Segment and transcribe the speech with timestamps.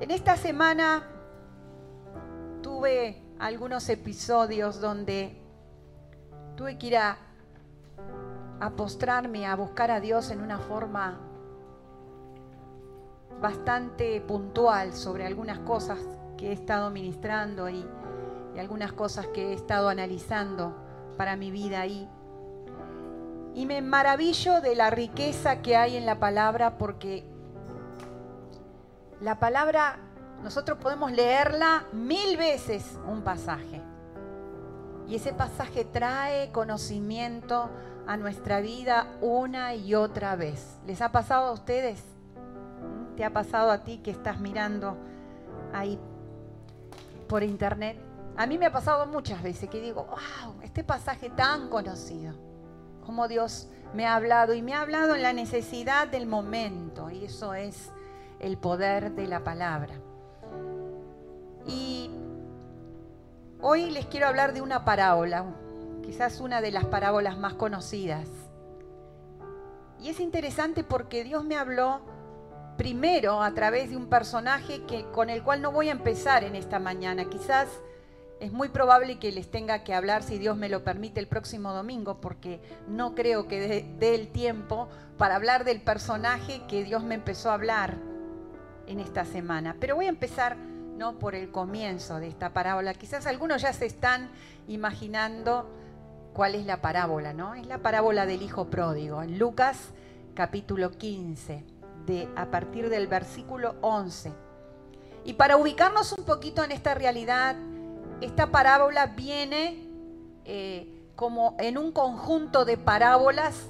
[0.00, 1.02] En esta semana
[2.62, 5.36] tuve algunos episodios donde
[6.54, 7.18] tuve que ir a,
[8.76, 11.18] postrarme, a buscar a Dios en una forma
[13.40, 15.98] bastante puntual sobre algunas cosas
[16.36, 17.84] que he estado ministrando y,
[18.54, 20.76] y algunas cosas que he estado analizando
[21.16, 22.08] para mi vida ahí.
[23.52, 27.27] Y me maravillo de la riqueza que hay en la palabra porque
[29.20, 29.96] la palabra,
[30.42, 33.82] nosotros podemos leerla mil veces un pasaje.
[35.08, 37.70] Y ese pasaje trae conocimiento
[38.06, 40.78] a nuestra vida una y otra vez.
[40.86, 42.02] ¿Les ha pasado a ustedes?
[43.16, 44.96] ¿Te ha pasado a ti que estás mirando
[45.72, 45.98] ahí
[47.26, 47.98] por internet?
[48.36, 52.34] A mí me ha pasado muchas veces que digo, wow, este pasaje tan conocido,
[53.04, 57.24] como Dios me ha hablado y me ha hablado en la necesidad del momento, y
[57.24, 57.90] eso es
[58.40, 59.94] el poder de la palabra.
[61.66, 62.10] Y
[63.60, 65.44] hoy les quiero hablar de una parábola,
[66.02, 68.26] quizás una de las parábolas más conocidas.
[70.00, 72.00] Y es interesante porque Dios me habló
[72.76, 76.54] primero a través de un personaje que, con el cual no voy a empezar en
[76.54, 77.24] esta mañana.
[77.24, 77.66] Quizás
[78.38, 81.72] es muy probable que les tenga que hablar, si Dios me lo permite, el próximo
[81.72, 87.16] domingo, porque no creo que dé el tiempo para hablar del personaje que Dios me
[87.16, 87.98] empezó a hablar
[88.88, 89.76] en esta semana.
[89.78, 92.94] Pero voy a empezar no por el comienzo de esta parábola.
[92.94, 94.30] Quizás algunos ya se están
[94.66, 95.70] imaginando
[96.32, 97.54] cuál es la parábola, ¿no?
[97.54, 99.92] Es la parábola del hijo pródigo, en Lucas
[100.34, 101.64] capítulo 15,
[102.06, 104.32] de, a partir del versículo 11.
[105.24, 107.56] Y para ubicarnos un poquito en esta realidad,
[108.20, 109.88] esta parábola viene
[110.44, 113.66] eh, como en un conjunto de parábolas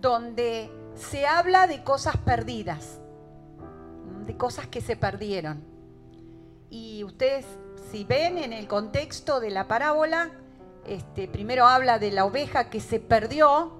[0.00, 3.00] donde se habla de cosas perdidas,
[4.26, 5.64] de cosas que se perdieron.
[6.70, 7.46] Y ustedes,
[7.90, 10.30] si ven en el contexto de la parábola,
[10.86, 13.72] este, primero habla de la oveja que se perdió,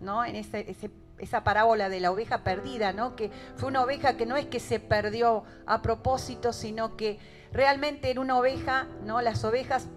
[0.00, 0.24] ¿no?
[0.24, 3.16] En esa parábola de la oveja perdida, ¿no?
[3.16, 7.18] Que fue una oveja que no es que se perdió a propósito, sino que
[7.52, 9.20] realmente era una oveja, ¿no?
[9.20, 9.88] Las ovejas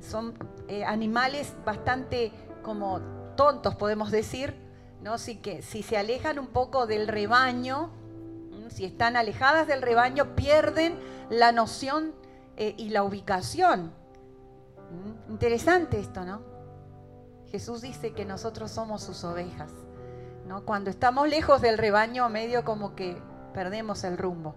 [0.00, 0.34] son
[0.68, 2.32] eh, animales bastante
[2.62, 3.00] como
[3.36, 4.54] tontos, podemos decir,
[5.02, 5.18] ¿no?
[5.18, 7.90] Si, que, si se alejan un poco del rebaño,
[8.70, 10.98] si están alejadas del rebaño, pierden
[11.30, 12.14] la noción
[12.56, 13.92] eh, y la ubicación.
[15.28, 16.42] Interesante esto, ¿no?
[17.50, 19.70] Jesús dice que nosotros somos sus ovejas.
[20.46, 20.64] ¿no?
[20.64, 23.20] Cuando estamos lejos del rebaño, medio como que
[23.52, 24.54] perdemos el rumbo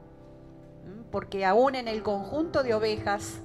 [1.11, 3.39] porque aún en el conjunto de ovejas,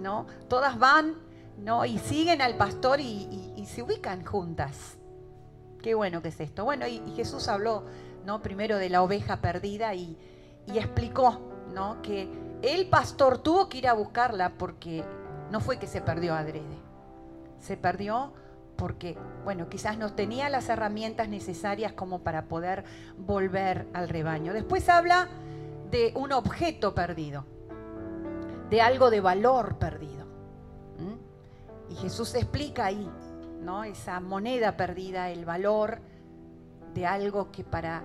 [0.00, 0.26] ¿no?
[0.48, 1.14] Todas van,
[1.58, 1.84] ¿no?
[1.84, 4.96] Y siguen al pastor y, se ubican juntas.
[5.82, 6.64] Qué bueno que es esto.
[6.64, 7.84] Bueno, y, Jesús habló,
[8.26, 8.42] ¿no?
[8.42, 10.18] Primero de la oveja perdida y,
[10.74, 11.40] explicó,
[11.72, 12.02] ¿no?
[12.02, 12.28] Que
[12.60, 15.04] el pastor tuvo que ir a buscarla porque
[15.52, 16.76] no fue que se perdió adrede.
[17.60, 18.32] Se perdió
[18.76, 22.84] porque, bueno, quizás no tenía las herramientas necesarias como para poder
[23.16, 24.52] volver al rebaño.
[24.52, 25.28] Después habla
[25.92, 27.44] de un objeto perdido,
[28.68, 30.26] de algo de valor perdido.
[31.88, 33.08] Y Jesús explica ahí,
[33.62, 33.84] ¿no?
[33.84, 36.00] Esa moneda perdida, el valor
[36.92, 38.02] de algo que para,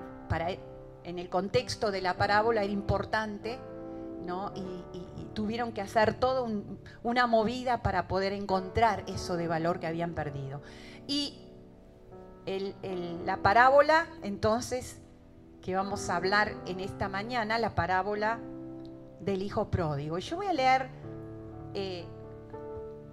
[1.04, 3.60] en el contexto de la parábola era importante,
[4.26, 4.52] ¿no?
[4.56, 4.82] Y,
[5.34, 6.46] tuvieron que hacer toda
[7.04, 10.62] una movida para poder encontrar eso de valor que habían perdido.
[11.08, 11.48] Y
[13.26, 15.00] la parábola entonces
[15.62, 18.40] que vamos a hablar en esta mañana, la parábola
[19.22, 20.18] del hijo pródigo.
[20.18, 20.90] Yo voy a leer,
[21.74, 22.06] eh,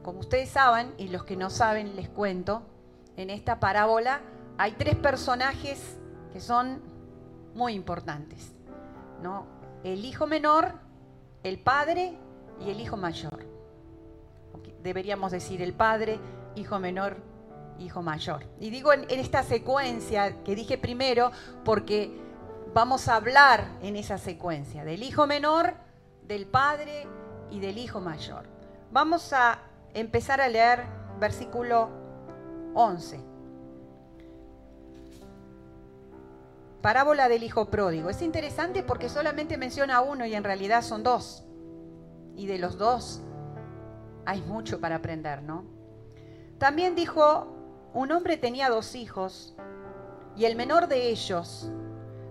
[0.03, 2.63] como ustedes saben, y los que no saben les cuento,
[3.17, 4.23] en esta parábola
[4.57, 5.99] hay tres personajes
[6.33, 6.81] que son
[7.59, 8.55] muy importantes.
[9.21, 9.47] ¿no?
[9.85, 10.75] El hijo menor,
[11.43, 12.17] el padre
[12.65, 13.47] y el hijo mayor.
[14.83, 16.19] Deberíamos decir el padre,
[16.55, 17.17] hijo menor,
[17.81, 18.45] hijo mayor.
[18.61, 21.33] Y digo en esta secuencia que dije primero
[21.65, 22.17] porque
[22.73, 25.75] vamos a hablar en esa secuencia del hijo menor,
[26.23, 27.07] del padre
[27.51, 28.45] y del hijo mayor.
[28.93, 29.59] Vamos a
[29.95, 30.85] empezar a leer
[31.19, 31.91] versículo
[32.75, 33.28] 11.
[36.83, 38.09] Parábola del hijo pródigo.
[38.09, 41.45] Es interesante porque solamente menciona uno y en realidad son dos.
[42.37, 43.23] Y de los dos
[44.25, 45.65] hay mucho para aprender, ¿no?
[46.59, 47.49] También dijo,
[47.95, 49.57] un hombre tenía dos hijos
[50.37, 51.71] y el menor de ellos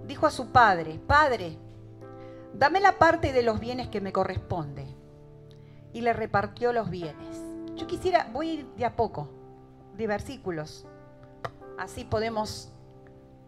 [0.05, 1.57] dijo a su padre, Padre,
[2.53, 4.87] dame la parte de los bienes que me corresponde.
[5.91, 7.41] Y le repartió los bienes.
[7.75, 9.29] Yo quisiera, voy a ir de a poco,
[9.97, 10.85] de versículos.
[11.77, 12.71] Así podemos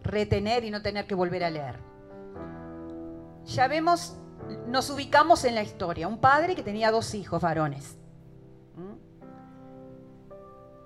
[0.03, 1.79] retener y no tener que volver a leer.
[3.45, 4.19] Ya vemos
[4.67, 6.07] nos ubicamos en la historia.
[6.07, 7.95] Un padre que tenía dos hijos varones.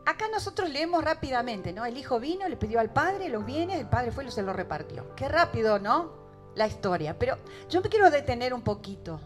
[0.06, 1.86] Acá nosotros leemos rápidamente, ¿no?
[1.86, 4.52] El hijo vino, le pidió al padre los bienes, el padre fue y se lo
[4.52, 5.16] repartió.
[5.16, 6.12] Qué rápido, ¿no?
[6.56, 7.18] La historia.
[7.18, 7.38] Pero
[7.70, 9.20] yo me quiero detener un poquito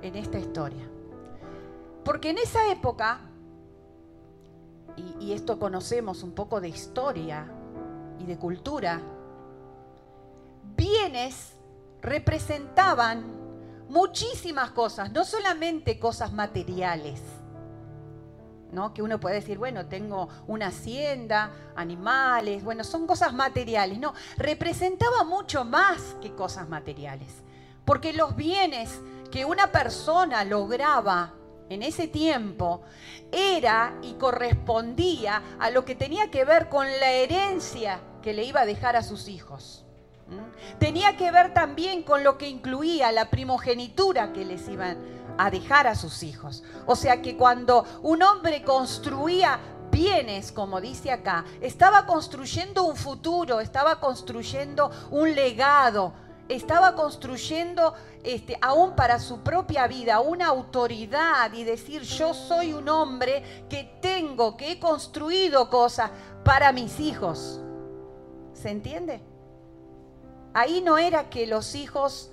[0.00, 0.88] en esta historia.
[2.04, 3.20] Porque en esa época,
[4.96, 7.52] y, y esto conocemos un poco de historia
[8.18, 9.00] y de cultura,
[10.76, 11.52] bienes
[12.00, 13.24] representaban
[13.88, 17.20] muchísimas cosas, no solamente cosas materiales
[18.72, 18.92] ¿no?
[18.92, 23.98] Que uno puede decir, bueno, tengo una hacienda, animales, bueno, son cosas materiales.
[23.98, 27.28] No, representaba mucho más que cosas materiales.
[27.84, 29.00] Porque los bienes
[29.30, 31.34] que una persona lograba
[31.68, 32.82] en ese tiempo
[33.32, 38.60] era y correspondía a lo que tenía que ver con la herencia que le iba
[38.60, 39.84] a dejar a sus hijos.
[40.78, 44.98] Tenía que ver también con lo que incluía la primogenitura que les iban
[45.38, 46.62] a dejar a sus hijos.
[46.86, 49.58] O sea que cuando un hombre construía
[49.90, 56.12] bienes, como dice acá, estaba construyendo un futuro, estaba construyendo un legado,
[56.48, 62.88] estaba construyendo este, aún para su propia vida una autoridad y decir yo soy un
[62.88, 66.10] hombre que tengo, que he construido cosas
[66.44, 67.60] para mis hijos.
[68.54, 69.20] ¿Se entiende?
[70.54, 72.32] Ahí no era que los hijos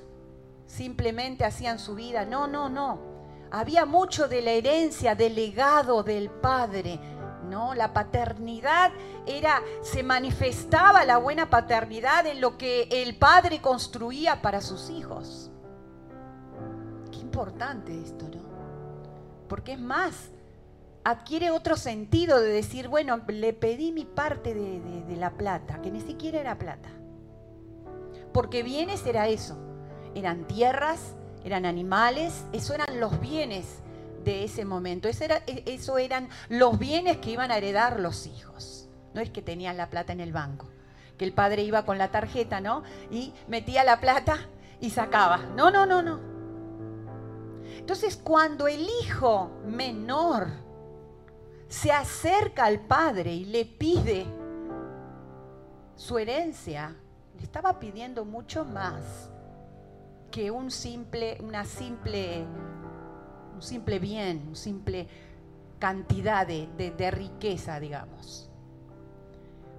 [0.66, 2.26] simplemente hacían su vida.
[2.26, 3.00] No, no, no.
[3.52, 7.00] Había mucho de la herencia, del legado del padre.
[7.76, 8.92] La paternidad
[9.26, 15.52] era se manifestaba la buena paternidad en lo que el padre construía para sus hijos.
[17.12, 18.46] Qué importante esto, ¿no?
[19.48, 20.32] Porque es más,
[21.04, 25.92] adquiere otro sentido de decir, bueno, le pedí mi parte de, de la plata, que
[25.92, 26.90] ni siquiera era plata.
[28.34, 29.58] Porque bienes era eso
[30.16, 31.14] eran tierras,
[31.44, 33.82] eran animales, eso eran los bienes
[34.26, 38.90] de ese momento, e, eso eran los bienes que iban a heredar los hijos.
[39.14, 40.68] No es que tenían la plata en el banco,
[41.18, 42.84] que el padre iba con la tarjeta, ¿no?
[43.10, 44.40] Y metía la plata
[44.82, 45.38] y sacaba.
[45.56, 46.20] No, no, no, no.
[47.78, 50.48] Entonces, cuando el hijo menor
[51.68, 54.26] se acerca al padre y le pide
[55.96, 56.96] su herencia,
[57.38, 59.30] le estaba pidiendo mucho más
[60.32, 62.46] que un simple, una simple,
[63.56, 65.08] un simple bien, una simple
[65.80, 68.50] cantidad de, riqueza, digamos.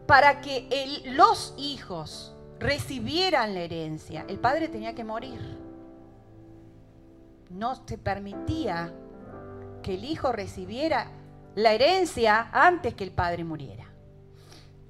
[0.07, 5.41] Para que los hijos recibieran la herencia, el padre tenía que morir.
[7.51, 8.93] No se permitía
[9.83, 11.11] que el hijo recibiera
[11.55, 13.85] la herencia antes que el padre muriera.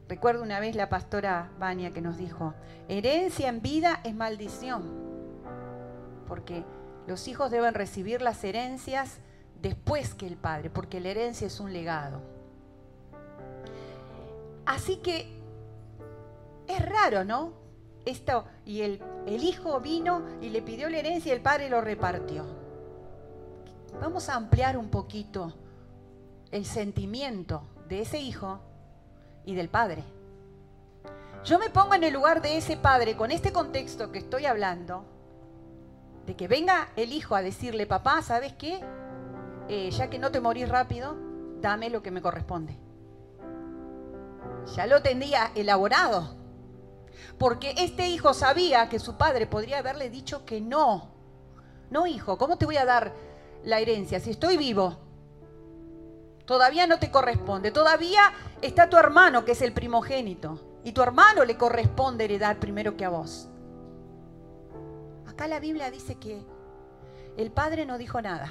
[0.09, 2.55] Recuerdo una vez la pastora Vania que nos dijo,
[2.89, 5.07] herencia en vida es maldición
[6.27, 6.65] porque
[7.07, 9.19] los hijos deben recibir las herencias
[9.63, 12.21] después que el padre, porque la herencia es un legado.
[14.65, 15.41] Así que
[16.67, 17.53] es raro, ¿no?
[18.05, 21.81] Esto, y el, el hijo vino y le pidió la herencia y el padre lo
[21.81, 22.45] repartió.
[24.01, 25.55] Vamos a ampliar un poquito
[26.51, 28.61] el sentimiento de ese hijo
[29.45, 30.03] y del padre.
[31.45, 35.05] Yo me pongo en el lugar de ese padre con este contexto que estoy hablando
[36.27, 38.85] de que venga el hijo a decirle, papá, ¿sabes qué?
[39.69, 41.17] Eh, ya que no te morís rápido,
[41.61, 42.77] dame lo que me corresponde.
[44.75, 46.37] Ya lo tendría elaborado.
[47.39, 51.13] Porque este hijo sabía que su padre podría haberle dicho que no.
[51.91, 53.13] No, hijo, ¿cómo te voy a dar
[53.65, 54.99] la herencia si estoy vivo?
[56.45, 57.71] Todavía no te corresponde.
[57.71, 60.61] Todavía está tu hermano, que es el primogénito.
[60.85, 63.49] Y tu hermano le corresponde heredar primero que a vos.
[65.37, 66.47] Acá la Biblia dice que
[67.37, 68.51] el padre no dijo nada,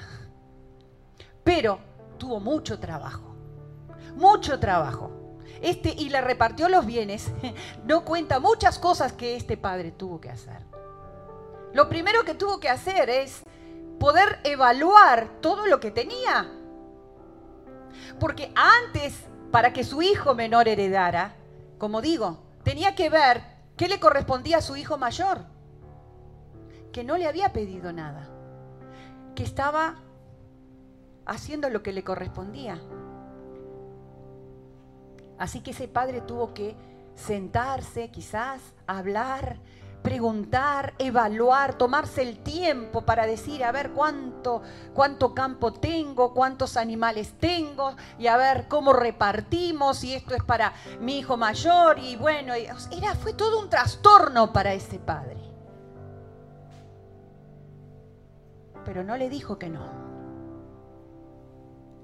[1.43, 1.79] pero
[2.19, 3.35] tuvo mucho trabajo,
[4.15, 5.09] mucho trabajo.
[5.63, 7.31] Este, y le repartió los bienes,
[7.85, 10.61] no cuenta muchas cosas que este padre tuvo que hacer.
[11.73, 13.41] Lo primero que tuvo que hacer es
[13.99, 16.51] poder evaluar todo lo que tenía.
[18.19, 21.35] Porque antes, para que su hijo menor heredara,
[21.79, 23.41] como digo, tenía que ver
[23.75, 25.54] qué le correspondía a su hijo mayor
[26.95, 28.29] que no le había pedido nada,
[29.35, 29.95] que estaba
[31.25, 32.81] haciendo lo que le correspondía.
[35.37, 36.73] Así que ese padre tuvo que
[37.15, 39.59] sentarse, quizás, hablar,
[40.03, 44.61] preguntar, evaluar, tomarse el tiempo para decir, a ver cuánto,
[44.93, 50.71] cuánto campo tengo, cuántos animales tengo, y a ver cómo repartimos, y esto es para
[51.01, 55.44] mi hijo mayor, y bueno, era, fue todo un trastorno para ese padre.
[58.85, 59.85] Pero no le dijo que no.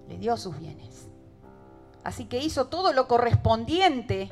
[0.08, 1.08] Le dio sus bienes.
[2.04, 4.32] Así que hizo todo lo correspondiente.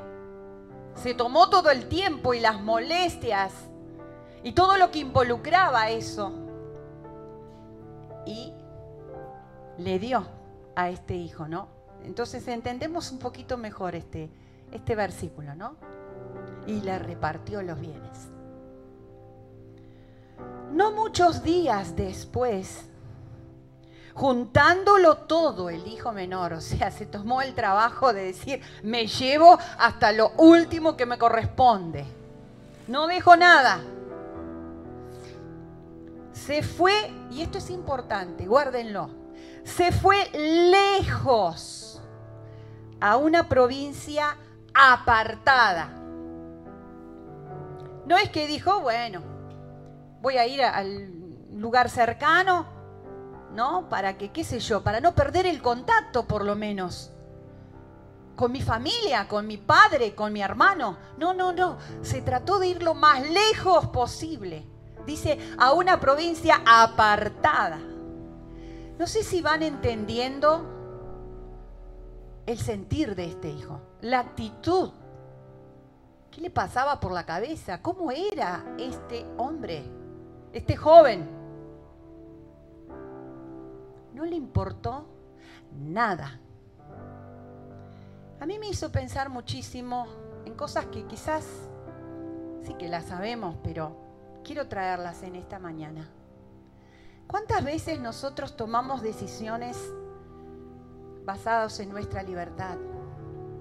[0.96, 3.54] Se tomó todo el tiempo y las molestias
[4.44, 6.34] y todo lo que involucraba eso.
[8.26, 8.54] Y
[9.78, 10.28] le dio
[10.76, 11.68] a este hijo, ¿no?
[12.04, 14.30] Entonces entendemos un poquito mejor este,
[14.72, 15.76] este versículo, ¿no?
[16.66, 18.30] Y le repartió los bienes.
[20.72, 22.86] No muchos días después,
[24.14, 29.58] juntándolo todo el hijo menor, o sea, se tomó el trabajo de decir, me llevo
[29.78, 32.06] hasta lo último que me corresponde.
[32.88, 33.80] No dejo nada.
[36.34, 36.94] Se fue,
[37.32, 39.10] y esto es importante, guárdenlo,
[39.64, 42.02] se fue lejos
[43.00, 44.36] a una provincia
[44.74, 45.96] apartada.
[48.06, 49.22] No es que dijo, bueno,
[50.22, 51.12] voy a ir al
[51.60, 52.66] lugar cercano,
[53.54, 53.90] ¿no?
[53.90, 57.12] Para que, qué sé yo, para no perder el contacto por lo menos.
[58.36, 60.98] Con mi familia, con mi padre, con mi hermano.
[61.18, 61.78] No, no, no.
[62.02, 64.66] Se trató de ir lo más lejos posible.
[65.06, 67.80] Dice, a una provincia apartada.
[68.98, 70.80] No sé si van entendiendo
[72.46, 74.92] el sentir de este hijo, la actitud.
[76.32, 77.82] ¿Qué le pasaba por la cabeza?
[77.82, 79.99] ¿Cómo era este hombre?
[80.54, 81.30] Este joven,
[84.14, 85.06] no le importó
[85.72, 86.40] nada.
[88.40, 90.08] A mí me hizo pensar muchísimo
[90.46, 91.46] en cosas que quizás
[92.64, 93.96] sí que las sabemos, pero
[94.44, 96.10] quiero traerlas en esta mañana.
[97.28, 99.78] ¿Cuántas veces nosotros tomamos decisiones
[101.26, 102.78] basadas en nuestra libertad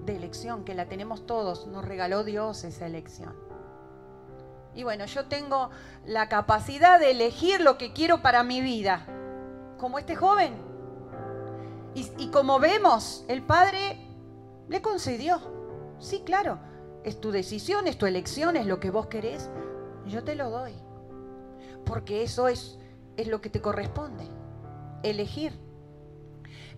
[0.05, 3.48] de elección, que la tenemos todos, nos regaló Dios esa elección?
[4.75, 5.71] Y bueno, yo tengo
[6.05, 9.05] la capacidad de elegir lo que quiero para mi vida,
[9.77, 10.53] como este joven.
[11.95, 13.97] Y, como vemos, el Padre
[14.69, 15.41] le concedió.
[15.99, 16.59] Sí, claro,
[17.03, 19.49] es tu decisión, es tu elección, es lo que vos querés.
[20.05, 20.73] Yo te lo doy.
[21.85, 22.77] Porque eso es,
[23.17, 24.27] es lo que te corresponde,
[25.03, 25.59] elegir.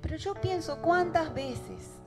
[0.01, 2.00] Pero yo pienso cuántas veces,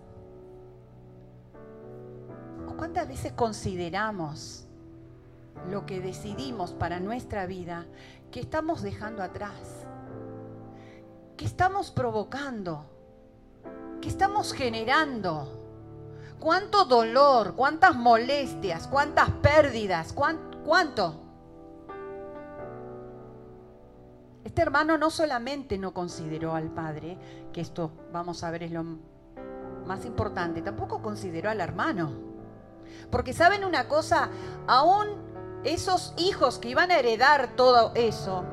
[2.67, 4.67] o cuántas veces consideramos
[5.71, 7.87] lo que decidimos para nuestra vida,
[8.31, 9.87] que estamos dejando atrás,
[11.37, 12.87] que estamos provocando,
[14.01, 15.61] que estamos generando.
[16.39, 21.21] ¿Cuánto dolor, cuántas molestias, cuántas pérdidas, cuánto?
[24.45, 27.17] Este hermano no solamente no consideró al padre,
[27.53, 28.85] que esto vamos a ver es lo
[29.87, 32.13] más importante, tampoco consideró al hermano.
[33.11, 34.29] Porque saben una cosa,
[34.67, 35.34] aún
[35.65, 38.45] esos hijos que iban a heredar todo eso,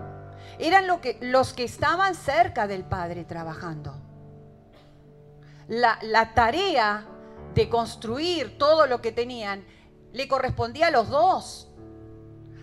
[0.60, 0.86] eran
[1.22, 3.96] los que estaban cerca del Padre trabajando.
[5.68, 7.06] La, la tarea
[7.54, 9.66] de construir todo lo que tenían
[10.14, 11.70] le correspondía a los dos.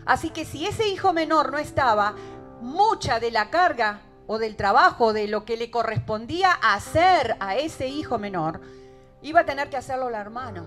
[0.07, 2.15] Así que si ese hijo menor no estaba,
[2.61, 7.89] mucha de la carga o del trabajo, de lo que le correspondía hacer a ese
[7.89, 8.61] hijo menor,
[9.23, 10.65] iba a tener que hacerlo la hermano.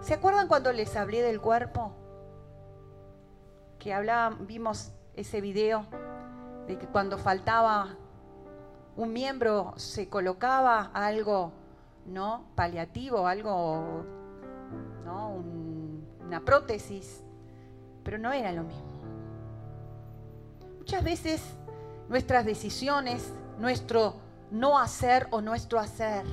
[0.00, 2.07] ¿Se acuerdan cuando les hablé del cuerpo?
[3.78, 5.86] Que hablábamos, vimos ese video
[6.66, 7.96] de que cuando faltaba
[8.96, 11.52] un miembro se colocaba algo,
[12.06, 12.46] ¿no?
[12.54, 14.04] Paliativo, algo,
[15.04, 15.34] ¿no?
[16.26, 17.22] una prótesis,
[18.04, 18.84] pero no era lo mismo.
[20.78, 21.42] Muchas veces
[22.08, 24.14] nuestras decisiones, nuestro
[24.50, 26.26] no hacer o nuestro hacer,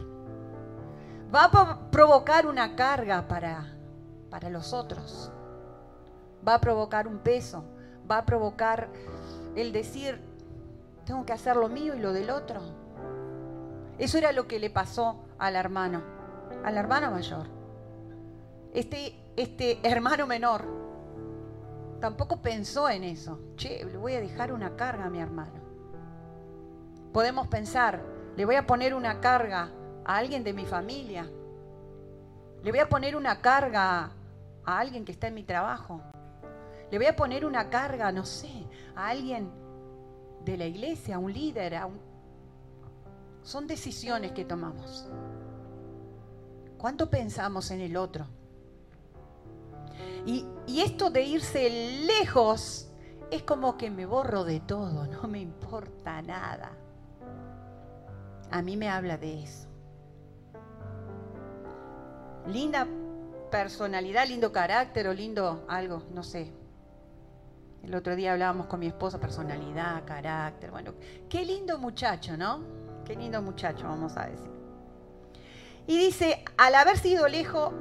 [1.34, 3.74] va a provocar una carga para,
[4.30, 5.32] para los otros
[6.48, 7.64] va a provocar un peso,
[8.10, 8.90] va a provocar
[9.56, 10.20] el decir,
[11.06, 12.62] tengo que hacer lo mío y lo del otro.
[13.98, 16.02] Eso era lo que le pasó al hermano,
[16.64, 17.48] al hermano mayor.
[18.74, 20.66] Este, este hermano menor
[22.02, 23.40] tampoco pensó en eso.
[23.56, 25.64] Che, le voy a dejar una carga a mi hermano.
[27.14, 28.02] Podemos pensar,
[28.36, 29.72] le voy a poner una carga
[30.04, 31.30] a alguien de mi familia.
[32.64, 34.12] Le voy a poner una carga
[34.66, 36.02] a alguien que está en mi trabajo.
[36.96, 38.50] Le voy a poner una carga, no sé,
[38.96, 39.52] a alguien
[40.46, 42.00] de la iglesia, a un líder, a un...
[43.44, 45.06] Son decisiones que tomamos.
[46.78, 48.26] ¿Cuánto pensamos en el otro?
[50.26, 51.70] Y, y, esto de irse
[52.06, 52.90] lejos
[53.30, 56.78] es como que me borro de todo, no me importa nada.
[58.52, 59.68] A mí me habla de eso.
[62.48, 62.88] Linda
[63.52, 66.54] personalidad, lindo carácter o lindo algo, no sé,
[67.86, 70.72] El otro día hablábamos con mi esposa, personalidad, carácter.
[70.72, 70.96] Bueno,
[71.30, 72.64] qué lindo muchacho, ¿no?
[73.06, 74.50] Qué lindo muchacho, vamos a decir.
[75.86, 77.72] Y dice, al haber sido lejos,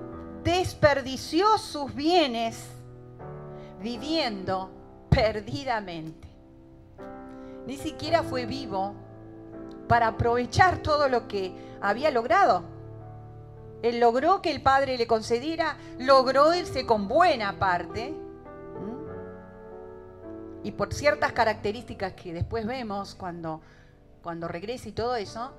[0.43, 2.67] desperdició sus bienes
[3.81, 4.71] viviendo
[5.09, 6.29] perdidamente.
[7.67, 8.95] Ni siquiera fue vivo
[9.89, 12.63] para aprovechar todo lo que había logrado.
[13.81, 18.15] Él logró que el Padre le concediera, logró irse con buena parte.
[20.65, 23.61] Y por ciertas características que después vemos cuando,
[24.23, 25.53] cuando regresa y todo eso,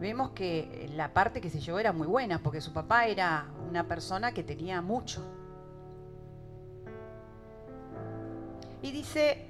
[0.00, 3.88] vemos que la parte que se llevó era muy buena, porque su papá era una
[3.88, 5.22] persona que tenía mucho.
[8.80, 9.48] Y dice,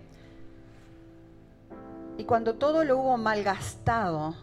[2.16, 4.34] y cuando todo lo hubo malgastado,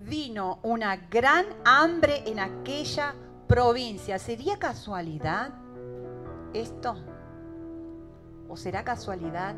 [0.00, 3.14] vino una gran hambre en aquella
[3.46, 4.18] provincia.
[4.18, 5.50] ¿Sería casualidad
[6.54, 7.15] esto?
[8.48, 9.54] ¿O será casualidad?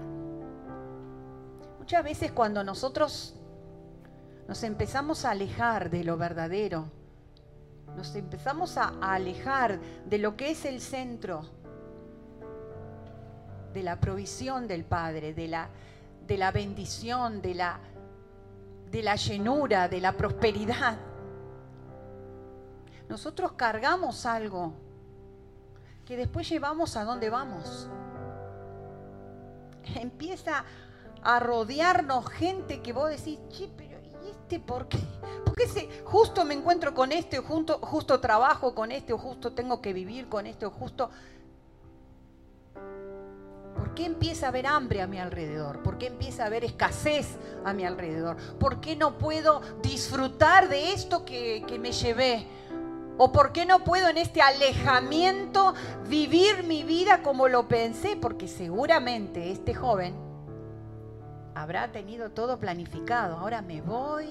[1.78, 3.35] Muchas veces cuando nosotros
[4.47, 6.90] nos empezamos a alejar de lo verdadero,
[7.97, 11.42] nos empezamos a, alejar de lo que es el centro,
[13.73, 15.68] de la provisión del Padre, de la,
[16.26, 17.80] de la bendición, de la,
[18.90, 20.97] de la llenura, de la prosperidad.
[23.09, 24.73] Nosotros cargamos algo
[26.04, 27.88] que después llevamos a dónde vamos.
[29.97, 30.64] Empieza
[31.23, 34.99] a rodearnos gente que vos decís, che, pero ¿y este por qué?
[35.45, 35.66] ¿Por qué
[36.04, 39.92] justo me encuentro con este, o justo, justo trabajo con este, o justo tengo que
[39.92, 41.11] vivir con este, o justo
[43.78, 45.85] ¿Por qué empieza a haber hambre a mi alrededor?
[45.85, 48.37] ¿Por qué empieza a haber escasez a mi alrededor?
[48.59, 52.49] ¿Por qué no puedo disfrutar de esto que, que me llevé?
[53.21, 55.75] ¿O por qué no puedo en este alejamiento
[56.07, 58.17] vivir mi vida como lo pensé?
[58.17, 60.15] Porque seguramente este joven
[61.57, 63.37] habrá tenido todo planificado.
[63.37, 64.28] Ahora me voy,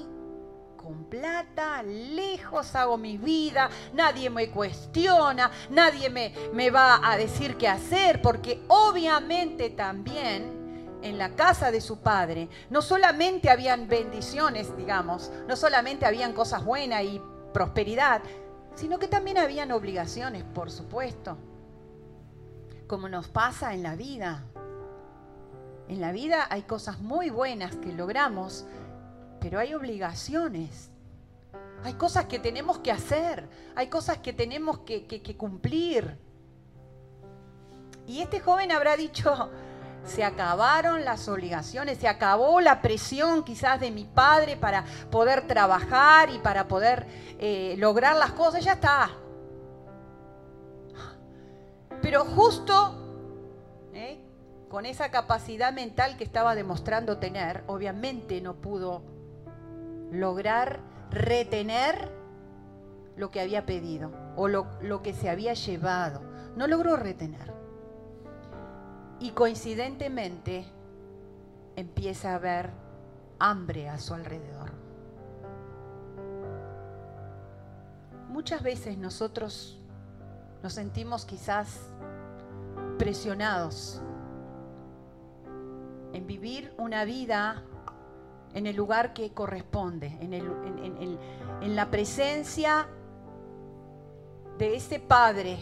[0.77, 7.57] con plata, lejos hago mi vida, nadie me cuestiona, nadie me, me va a decir
[7.57, 14.75] qué hacer, porque obviamente también en la casa de su padre no solamente habían bendiciones,
[14.77, 17.21] digamos, no solamente habían cosas buenas y
[17.53, 18.21] prosperidad,
[18.77, 21.35] sino que también habían obligaciones, por supuesto,
[22.85, 24.43] como nos pasa en la vida.
[25.87, 28.67] En la vida hay cosas muy buenas que logramos,
[29.41, 30.91] pero hay obligaciones.
[31.83, 36.15] Hay cosas que tenemos que hacer, hay cosas que tenemos que, cumplir.
[38.05, 39.49] Y este joven habrá dicho,
[40.07, 46.29] se acabaron las obligaciones, se acabó la presión quizás de mi padre para poder trabajar
[46.29, 47.05] y para poder
[47.39, 49.11] eh, lograr las cosas, ya está.
[52.01, 52.95] Pero justo
[53.93, 54.19] eh,
[54.69, 59.03] con esa capacidad mental que estaba demostrando tener, obviamente no pudo
[60.11, 60.79] lograr
[61.11, 62.11] retener
[63.17, 66.21] lo que había pedido o lo, lo, que se había llevado.
[66.55, 67.56] No logró retener.
[69.19, 70.65] Y coincidentemente
[71.75, 72.71] empieza a haber
[73.39, 74.71] hambre a su alrededor.
[78.29, 79.79] Muchas veces nosotros
[80.61, 81.79] nos sentimos quizás
[82.97, 84.01] presionados
[86.13, 87.63] en vivir una vida
[88.53, 92.87] en el lugar que corresponde, en, en, la presencia
[94.57, 95.59] de ese Padre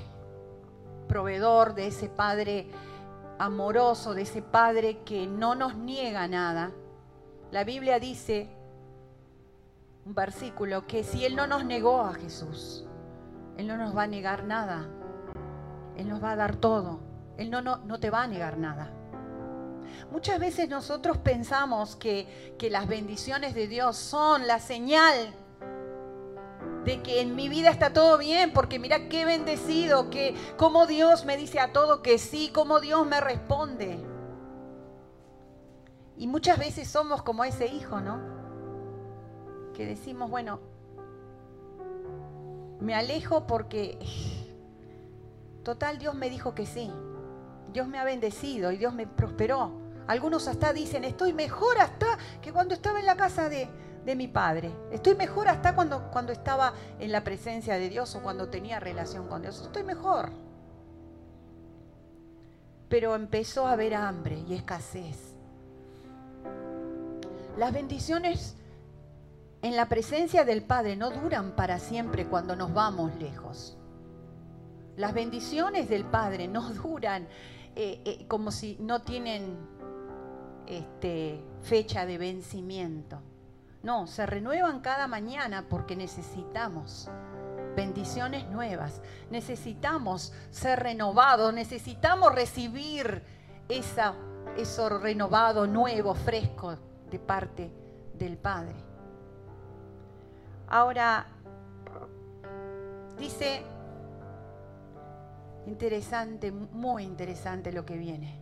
[1.08, 2.68] proveedor, de ese Padre
[3.40, 6.72] amoroso, de ese Padre que no nos niega nada.
[7.52, 8.50] La Biblia dice,
[10.06, 12.86] un versículo, que si Él no nos negó a Jesús,
[13.58, 14.88] Él no nos va a negar nada.
[15.98, 17.00] Él nos va a dar todo.
[17.38, 18.92] Él no, no, no te va a negar nada.
[20.12, 25.16] Muchas veces nosotros pensamos que, las bendiciones de Dios son la señal
[26.86, 31.26] de que en mi vida está todo bien, porque mira qué bendecido, que como Dios
[31.26, 34.00] me dice a todo que sí, como Dios me responde.
[36.18, 38.20] Y muchas veces somos como ese hijo, ¿no?
[39.74, 40.60] Que decimos, bueno,
[42.80, 43.98] me alejo porque
[45.64, 46.92] total Dios me dijo que sí.
[47.74, 49.72] Dios me ha bendecido y Dios me prosperó.
[50.08, 52.06] Algunos hasta dicen, estoy mejor hasta
[52.42, 53.68] que cuando estaba en la casa de,
[54.14, 54.72] mi padre.
[54.92, 59.28] Estoy mejor hasta cuando, cuando estaba en la presencia de Dios o cuando tenía relación
[59.28, 59.60] con Dios.
[59.62, 60.32] Estoy mejor.
[62.90, 65.36] Pero empezó a haber hambre y escasez.
[67.58, 68.56] Las bendiciones
[69.62, 73.78] en la presencia del Padre no duran para siempre cuando nos vamos lejos.
[74.98, 77.28] Las bendiciones del Padre no duran
[77.76, 79.58] eh, eh, como si no tienen
[80.68, 83.22] este, fecha de vencimiento.
[83.86, 87.08] No, se renuevan cada mañana porque necesitamos
[87.76, 93.22] bendiciones nuevas, necesitamos ser renovados, necesitamos recibir
[93.70, 94.16] esa,
[94.58, 96.76] eso renovado, nuevo, fresco
[97.12, 97.72] de parte
[98.16, 98.74] del Padre.
[100.68, 101.28] Ahora,
[103.20, 103.62] dice,
[105.68, 108.42] interesante, muy interesante lo que viene.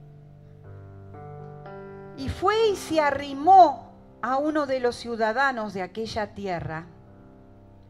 [2.15, 3.92] Y fue y se arrimó
[4.23, 6.88] a uno de los ciudadanos de aquella tierra,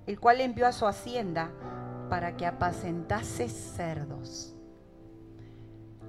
[0.07, 1.51] el cual envió a su hacienda
[2.09, 4.55] para que apacentase cerdos.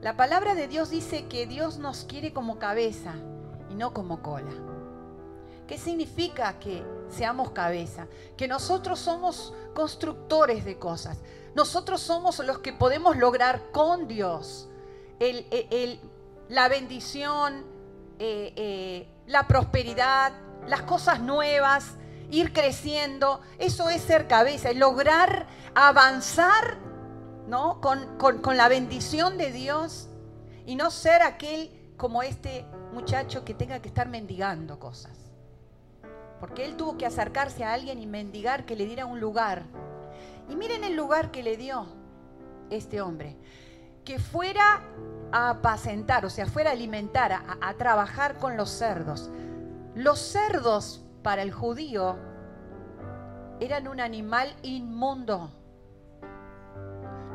[0.01, 3.13] La palabra de Dios dice que Dios nos quiere como cabeza
[3.71, 4.51] y no como cola.
[5.69, 8.07] ¿Qué significa que seamos cabeza?
[8.39, 11.21] Que nosotros somos constructores de cosas.
[11.55, 14.71] Nosotros somos los que podemos lograr con Dios
[16.49, 17.65] la bendición,
[18.19, 20.33] eh, eh, la prosperidad,
[20.67, 21.93] las cosas nuevas,
[22.31, 23.41] ir creciendo.
[23.59, 26.79] Eso es ser cabeza, es lograr avanzar
[27.47, 27.81] ¿no?
[27.81, 30.09] Con, con la bendición de Dios
[30.67, 35.13] y no ser aquel como este muchacho que tenga que estar mendigando cosas.
[36.41, 39.65] Porque él tuvo que acercarse a alguien y mendigar que le diera un lugar.
[40.49, 41.87] Y miren el lugar que le dio
[42.71, 43.37] este hombre.
[44.05, 44.83] Que fuera
[45.33, 49.31] a apacentar, o sea, fuera a alimentar, a, trabajar con los cerdos.
[49.95, 52.17] Los cerdos para el judío
[53.61, 55.51] eran un animal inmundo.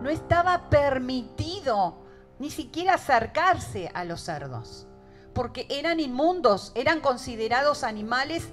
[0.02, 2.06] No estaba permitido
[2.40, 4.88] ni siquiera acercarse a los cerdos,
[5.34, 8.48] porque eran inmundos, eran considerados animales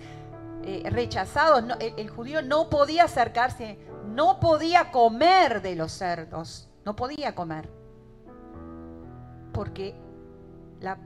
[0.64, 1.62] eh, rechazados.
[1.78, 7.75] el judío no podía acercarse, no podía comer de los cerdos, no podía comer
[9.56, 9.94] porque
[10.80, 10.98] la,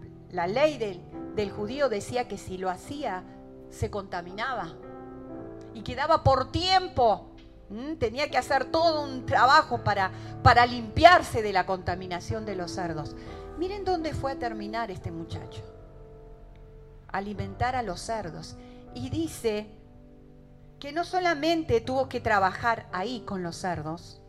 [0.49, 3.23] ley del, judío decía que si lo hacía,
[3.71, 4.75] se contaminaba
[5.73, 7.31] y quedaba por tiempo.
[8.01, 10.11] Tenía que hacer todo un trabajo para,
[10.43, 13.15] para limpiarse de la contaminación de los cerdos.
[13.57, 15.63] Miren dónde fue a terminar este muchacho.
[17.07, 18.57] Alimentar a los cerdos.
[18.97, 19.71] Y dice
[20.81, 24.20] que no solamente tuvo que trabajar ahí con los cerdos,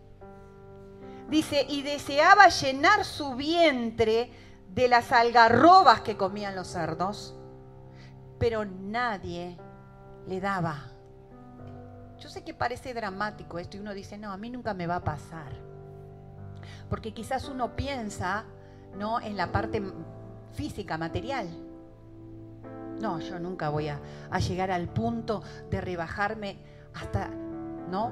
[1.32, 4.30] Dice, y deseaba llenar su vientre
[4.76, 7.34] de las algarrobas que comían los cerdos,
[8.38, 9.58] pero nadie
[10.28, 10.91] le daba.
[12.20, 14.98] Yo sé que parece dramático esto y uno dice, no, a mí nunca me va
[14.98, 15.54] a pasar.
[16.89, 18.44] Porque quizás uno piensa,
[18.98, 19.22] ¿no?
[19.22, 19.82] En la parte
[20.52, 21.48] física, material.
[23.00, 26.58] No, yo nunca voy a, a llegar al punto de rebajarme
[26.94, 28.12] hasta, ¿no?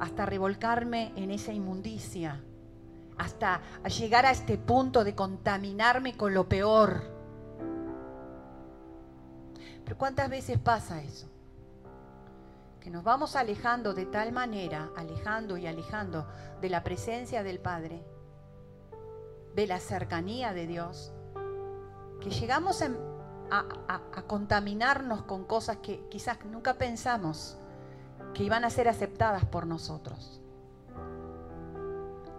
[0.00, 2.42] Hasta revolcarme en esa inmundicia
[3.18, 7.02] hasta llegar a este punto de contaminarme con lo peor.
[9.84, 11.28] Pero ¿cuántas veces pasa eso?
[12.80, 16.26] Que nos vamos alejando de tal manera, alejando y alejando
[16.60, 18.04] de la presencia del Padre,
[19.54, 21.12] de la cercanía de Dios,
[22.20, 22.90] que llegamos a,
[23.88, 27.56] a contaminarnos con cosas que quizás nunca pensamos
[28.34, 30.40] que iban a ser aceptadas por nosotros.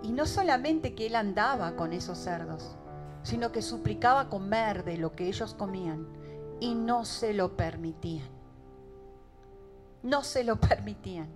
[0.07, 2.77] Y no solamente que él andaba con esos cerdos,
[3.23, 6.07] sino que suplicaba comer de lo que ellos comían
[6.61, 8.29] y no se lo permitían.
[10.03, 11.27] No se lo permitían.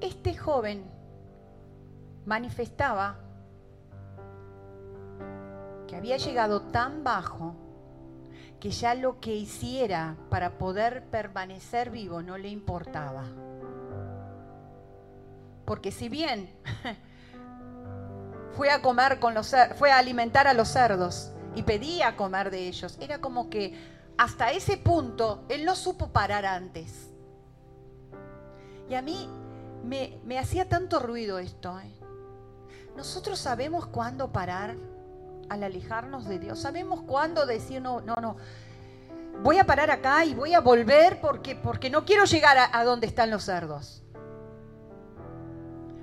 [0.00, 0.84] Este joven
[2.26, 3.18] manifestaba
[5.88, 7.56] que había llegado tan bajo
[8.60, 13.24] que ya lo que hiciera para poder permanecer vivo no le importaba.
[15.70, 16.52] Porque si bien
[18.56, 22.66] fue a comer con los fue a alimentar a los cerdos y pedía comer de
[22.66, 23.80] ellos, era como que
[24.18, 27.12] hasta ese punto él no supo parar antes.
[28.88, 29.28] Y a mí
[29.84, 31.78] me, hacía tanto ruido esto.
[31.78, 31.94] ¿eh?
[32.96, 34.74] Nosotros sabemos cuándo parar
[35.50, 36.58] al alejarnos de Dios.
[36.58, 38.36] Sabemos cuándo decir, no, no, no,
[39.44, 43.06] voy a parar acá y voy a volver porque, porque no quiero llegar a donde
[43.06, 43.99] están los cerdos.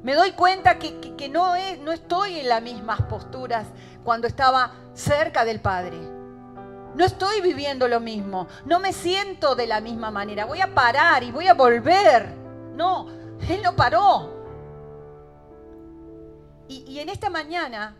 [0.07, 3.67] Me doy cuenta que, no, es, no estoy en las mismas posturas
[4.05, 5.99] cuando estaba cerca del Padre.
[6.95, 8.47] No estoy viviendo lo mismo.
[8.63, 10.45] No me siento de la misma manera.
[10.45, 12.25] Voy a parar y voy a volver.
[12.73, 13.09] No,
[13.49, 14.33] Él no paró.
[16.69, 17.93] Y, y en esta mañana,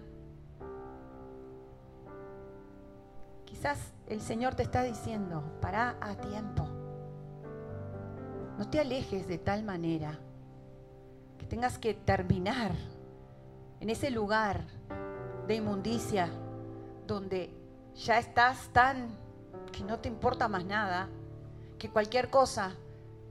[3.44, 6.70] quizás el Señor te está diciendo, para a tiempo.
[8.58, 10.18] No te alejes de tal manera
[11.38, 12.72] que tengas que terminar
[13.80, 14.66] en ese lugar
[15.48, 16.30] de inmundicia
[17.06, 17.54] donde
[17.96, 19.10] ya estás tan
[19.72, 21.10] que no te importa más nada,
[21.78, 22.74] que cualquier cosa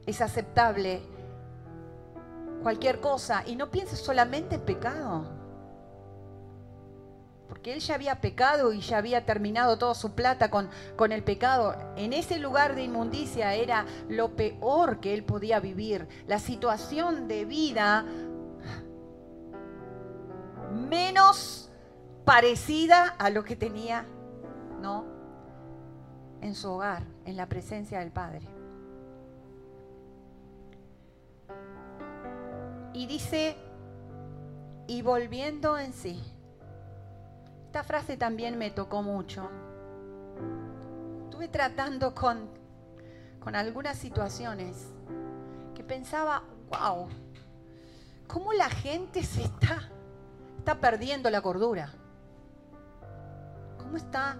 [0.06, 1.02] es aceptable,
[2.62, 5.35] cualquier cosa, y no pienses solamente en pecado,
[7.48, 11.22] porque él ya había pecado y ya había terminado toda su plata con, con el
[11.22, 11.76] pecado.
[11.96, 17.44] En ese lugar de inmundicia era lo peor que él podía vivir, la situación de
[17.44, 18.04] vida
[20.88, 21.70] menos
[22.24, 24.04] parecida a lo que tenía,
[24.80, 25.04] ¿no?
[26.40, 28.42] En su hogar, en la presencia del Padre.
[32.92, 33.56] Y dice,
[34.86, 36.22] y volviendo en sí.
[37.76, 39.50] Esta frase también me tocó mucho.
[41.24, 42.48] Estuve tratando con,
[43.38, 44.94] con algunas situaciones
[45.74, 47.06] que pensaba, wow,
[48.26, 49.90] ¿cómo la gente se está,
[50.56, 51.92] está perdiendo la cordura?
[53.76, 54.38] ¿Cómo está,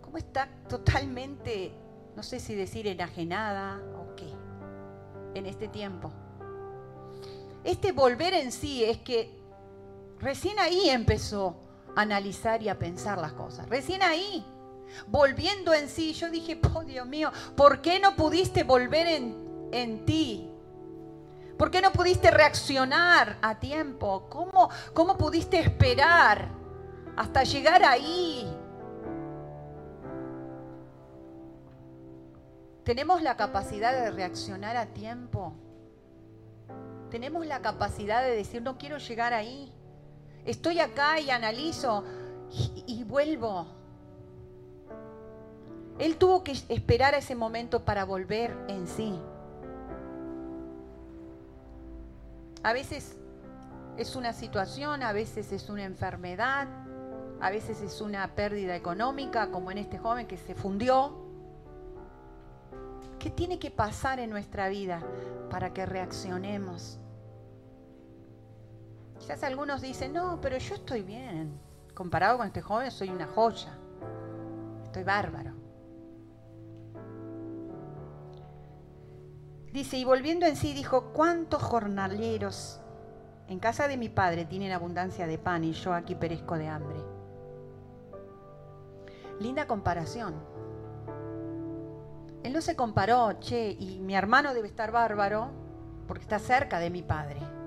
[0.00, 1.74] cómo está totalmente,
[2.16, 4.32] no sé si decir enajenada o qué,
[5.34, 6.10] en este tiempo?
[7.62, 9.38] Este volver en sí es que
[10.18, 13.68] recién ahí empezó analizar y a pensar las cosas.
[13.68, 14.44] Recién ahí,
[15.06, 20.04] volviendo en sí, yo dije, oh Dios mío, ¿por qué no pudiste volver en, en
[20.04, 20.50] ti?
[21.56, 24.28] ¿Por qué no pudiste reaccionar a tiempo?
[24.28, 26.48] ¿Cómo, ¿Cómo pudiste esperar
[27.16, 28.48] hasta llegar ahí?
[32.84, 35.52] ¿Tenemos la capacidad de reaccionar a tiempo?
[37.10, 39.72] ¿Tenemos la capacidad de decir, no quiero llegar ahí?
[40.48, 42.04] Estoy acá y analizo
[42.86, 43.66] y, vuelvo.
[45.98, 49.20] Él tuvo que esperar a ese momento para volver en sí.
[52.62, 53.18] A veces
[53.98, 56.66] es una situación, a veces es una enfermedad,
[57.42, 61.26] a veces es una pérdida económica, como en este joven que se fundió.
[63.18, 65.02] ¿Qué tiene que pasar en nuestra vida
[65.50, 66.98] para que reaccionemos?
[69.18, 71.60] Quizás algunos dicen, no, pero yo estoy bien.
[71.94, 73.76] Comparado con este joven, soy una joya.
[74.84, 75.52] Estoy bárbaro.
[79.72, 82.80] Dice, y volviendo en sí, dijo, ¿cuántos jornaleros
[83.48, 86.98] en casa de mi padre tienen abundancia de pan y yo aquí perezco de hambre?
[89.40, 90.34] Linda comparación.
[92.42, 95.50] Él no se comparó, che, y mi hermano debe estar bárbaro
[96.06, 97.57] porque está cerca de mi padre.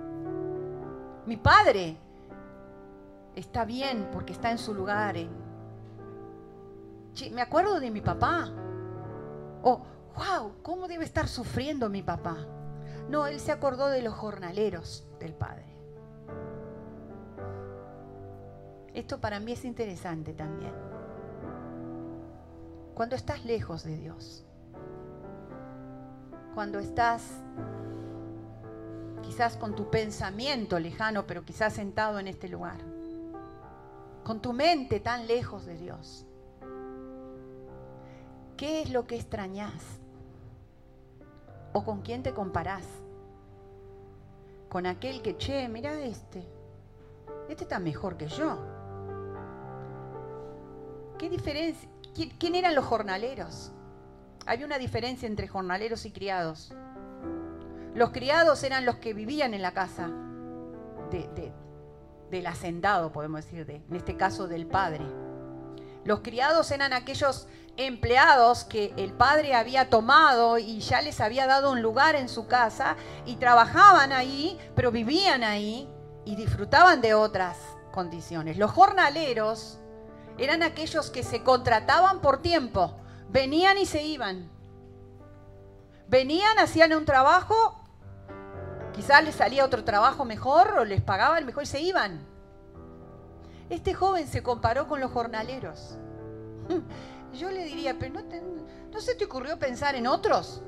[1.25, 1.97] Mi padre
[3.35, 5.15] está bien porque está en su lugar.
[7.31, 8.49] me acuerdo de mi papá.
[9.63, 9.81] Oh,
[10.15, 12.37] wow, ¿cómo debe estar sufriendo mi papá?
[13.09, 15.71] No, él se acordó de los jornaleros del padre.
[18.93, 20.73] Esto para mí es interesante también.
[22.95, 24.45] Cuando estás lejos de Dios,
[26.53, 27.41] cuando estás
[29.21, 32.79] quizás con tu pensamiento lejano, pero quizás sentado en este lugar,
[34.23, 36.25] con tu mente tan lejos de Dios.
[38.57, 39.73] ¿Qué es lo que extrañas?
[41.73, 42.85] ¿O con quién te comparás?
[44.69, 46.47] Con aquel que, che, mira este,
[47.49, 48.57] este está mejor que yo.
[51.17, 51.89] ¿Qué diferencia?
[52.39, 53.71] ¿Quién eran los jornaleros?
[54.45, 56.73] Había una diferencia entre jornaleros y criados.
[57.93, 60.09] Los criados eran los que vivían en la casa
[62.29, 65.05] del hacendado, podemos decir, en este caso del padre.
[66.05, 71.71] Los criados eran aquellos empleados que el padre había tomado y ya les había dado
[71.71, 75.89] un lugar en su casa y trabajaban ahí, pero vivían ahí
[76.25, 77.57] y disfrutaban de otras
[77.91, 78.57] condiciones.
[78.57, 79.79] Los jornaleros
[80.37, 82.95] eran aquellos que se contrataban por tiempo,
[83.29, 84.49] venían y se iban.
[86.07, 87.80] Venían, hacían un trabajo
[88.93, 92.25] Quizás les salía otro trabajo mejor o les pagaban mejor y se iban.
[93.69, 95.97] Este joven se comparó con los jornaleros.
[97.33, 98.21] Yo le diría, pero no,
[98.91, 100.61] ¿no se te ocurrió pensar en otros?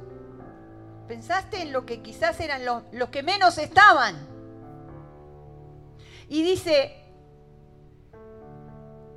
[1.07, 4.15] Pensaste en lo que quizás eran los, los que menos estaban.
[6.29, 7.03] Y dice,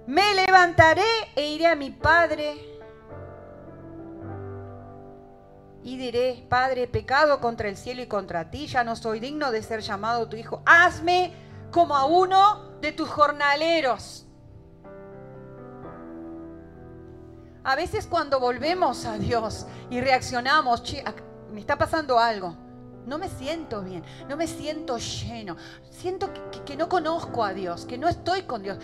[0.07, 1.05] me levantaré
[1.37, 2.76] e iré a mi padre
[5.87, 9.63] y diré, Padre, pecado contra el cielo y contra ti, ya no soy digno de
[9.63, 10.61] ser llamado tu hijo.
[10.67, 11.33] Hazme
[11.71, 14.27] como a uno de tus jornaleros.
[17.63, 20.83] A veces cuando volvemos a Dios y reaccionamos,
[21.53, 22.57] me está pasando algo.
[23.07, 25.57] No me siento bien, no me siento lleno.
[25.89, 26.31] Siento
[26.65, 28.79] que, no conozco a Dios, que no estoy con Dios.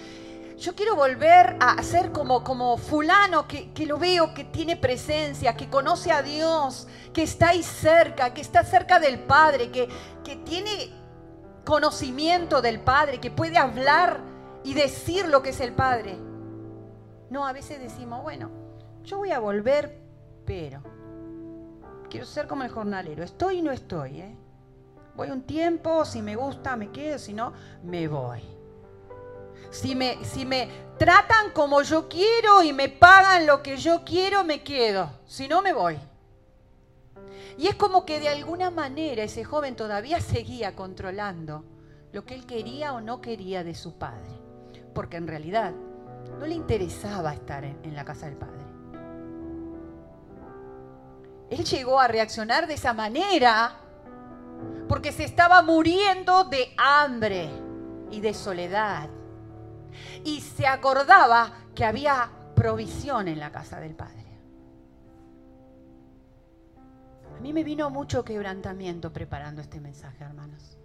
[0.59, 5.57] Yo quiero volver a ser como, como fulano que, que, lo veo, que tiene presencia,
[5.57, 9.89] que conoce a Dios, que está ahí cerca, que está cerca del Padre, que,
[10.25, 10.93] que tiene
[11.65, 14.21] conocimiento del Padre, que puede hablar
[14.65, 16.19] y decir lo que es el Padre.
[17.31, 18.51] No, a veces decimos, bueno,
[19.03, 20.01] yo voy a volver,
[20.45, 20.83] pero
[22.11, 24.21] quiero ser como el jornalero, estoy y no estoy.
[24.21, 24.37] ¿eh?
[25.17, 28.43] Voy un tiempo, si me gusta me quedo, si no, me voy.
[29.71, 34.45] Si me, si me tratan como yo quiero y me pagan lo que yo quiero,
[34.45, 35.11] me quedo.
[35.27, 35.99] Si no, me voy.
[37.59, 41.65] Y es como que de alguna manera ese joven todavía seguía controlando
[42.13, 44.31] lo que él quería o no quería de su padre.
[44.95, 45.73] Porque en realidad
[46.39, 48.63] no le interesaba estar en, la casa del padre.
[51.51, 53.77] Él llegó a reaccionar de esa manera
[54.89, 57.51] porque se estaba muriendo de hambre
[58.11, 59.09] y de soledad.
[60.25, 64.23] Y se acordaba que había provisión en la casa del Padre.
[67.37, 70.79] A mí me vino mucho quebrantamiento preparando este mensaje, hermanos.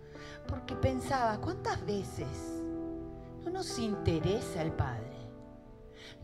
[0.48, 2.28] Porque pensaba, ¿cuántas veces
[3.44, 5.18] no nos interesa el Padre?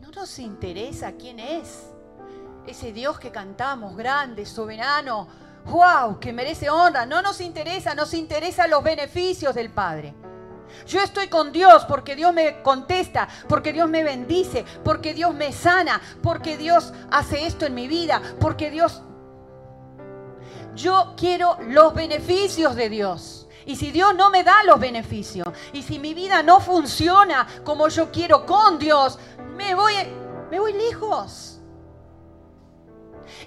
[0.00, 1.92] No nos interesa quién es.
[2.66, 5.28] Ese Dios que cantamos, grande, soberano,
[5.66, 7.06] wow, que merece honra.
[7.06, 10.14] No nos interesa, nos interesan los beneficios del Padre.
[10.86, 15.52] Yo estoy con Dios porque Dios me contesta, porque Dios me bendice, porque Dios me
[15.52, 19.02] sana, porque Dios hace esto en mi vida, porque Dios...
[20.74, 23.48] Yo quiero los beneficios de Dios.
[23.66, 27.88] Y si Dios no me da los beneficios, y si mi vida no funciona como
[27.88, 29.18] yo quiero con Dios,
[29.56, 29.94] me voy,
[30.50, 31.60] me voy lejos.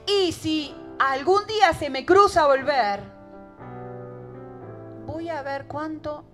[0.08, 3.02] Y si algún día se me cruza volver,
[5.06, 6.26] voy a ver cuánto,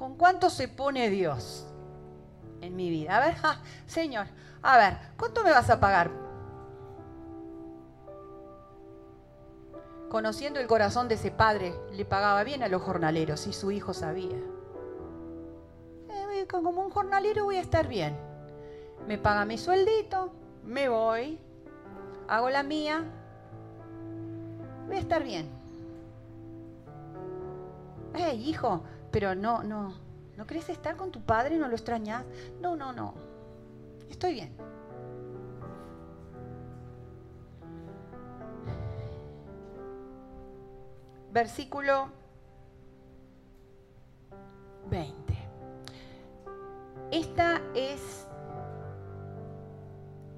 [0.00, 1.64] con cuánto se pone Dios
[2.60, 3.18] en mi vida.
[3.18, 3.36] A ver,
[3.86, 4.26] Señor,
[4.62, 6.10] a ver, ¿cuánto me vas a pagar?
[10.08, 13.94] Conociendo el corazón de ese padre, le pagaba bien a los jornaleros y su hijo
[13.94, 14.38] sabía.
[16.08, 18.30] Eh, como un jornalero voy a estar bien
[19.06, 20.30] me paga mi sueldito,
[20.64, 21.38] me voy,
[22.28, 23.04] hago la mía,
[24.86, 25.48] voy a estar bien.
[28.14, 29.94] Hey, hijo, pero no, no,
[30.36, 31.56] ¿no querés estar con tu padre?
[31.56, 32.24] ¿No lo extrañas?
[32.60, 33.14] No, no, no,
[34.08, 34.56] estoy bien.
[41.32, 42.08] Versículo
[44.90, 45.34] 20.
[47.12, 48.26] Esta es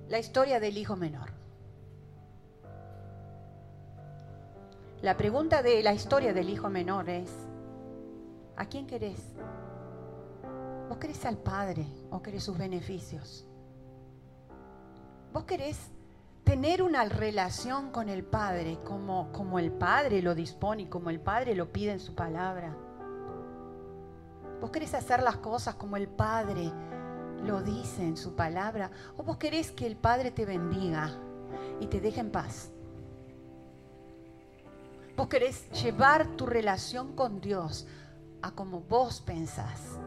[0.08, 1.30] la historia del hijo menor.
[5.00, 7.30] La pregunta de la historia del hijo menor es,
[8.56, 9.20] ¿a quién querés?
[10.88, 13.46] ¿Vos querés al Padre o querés sus beneficios?
[15.32, 15.78] ¿Vos querés
[16.44, 21.20] tener una relación con el Padre como, como el Padre lo dispone y como el
[21.20, 22.76] Padre lo pide en su palabra?
[24.60, 26.70] ¿Vos querés hacer las cosas como el Padre
[27.42, 28.90] lo dice en su palabra?
[29.16, 31.10] ¿O vos querés que el Padre te bendiga
[31.80, 32.70] y te deje en paz?
[35.16, 37.86] ¿Vos querés llevar tu relación con Dios
[38.42, 39.98] a como vos pensás?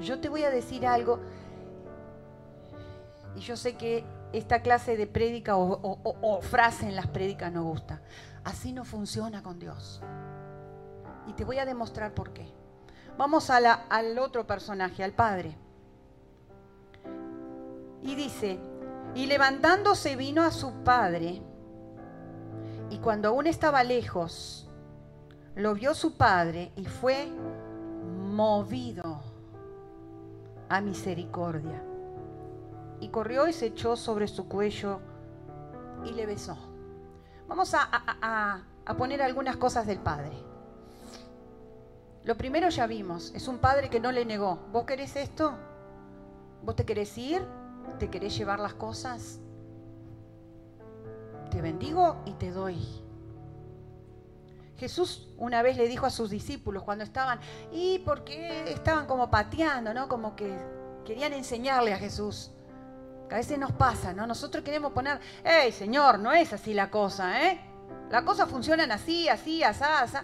[0.00, 1.20] Yo te voy a decir algo,
[3.34, 8.02] y yo sé que esta clase de prédica o, frase en las prédicas no gusta.
[8.44, 10.02] Así no funciona con Dios.
[11.26, 12.52] Y te voy a demostrar por qué.
[13.16, 15.56] Vamos al otro personaje, al Padre.
[18.02, 18.58] Y dice,
[19.14, 21.42] y levantándose vino a su padre,
[22.90, 24.68] y cuando aún estaba lejos,
[25.54, 27.28] lo vio su padre y fue
[28.30, 29.20] movido
[30.68, 31.82] a misericordia.
[33.00, 35.00] Y corrió y se echó sobre su cuello
[36.04, 36.56] y le besó.
[37.48, 40.32] Vamos a, a poner algunas cosas del padre.
[42.24, 44.60] Lo primero ya vimos, es un padre que no le negó.
[44.72, 45.54] ¿Vos querés esto?
[46.62, 47.42] ¿Vos te querés ir?
[47.98, 49.40] ¿Te querés llevar las cosas?
[51.50, 52.78] Te bendigo y te doy.
[54.82, 57.38] Jesús una vez le dijo a sus discípulos cuando estaban,
[57.70, 60.08] y porque estaban como pateando, ¿no?
[60.08, 60.58] Como que
[61.04, 62.50] querían enseñarle a Jesús.
[63.30, 64.26] A veces nos pasa, ¿no?
[64.26, 67.60] Nosotros queremos poner, hey, Señor, no es así la cosa, ¿eh?
[68.10, 70.16] Las cosas funcionan así, así, así, así.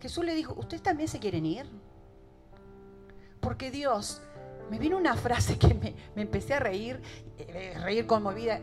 [0.00, 1.66] Jesús le dijo, ¿ustedes también se quieren ir?
[3.40, 4.22] Porque Dios
[4.70, 6.98] me vino una frase que me, empecé a reír,
[7.36, 8.58] eh, reír conmovida.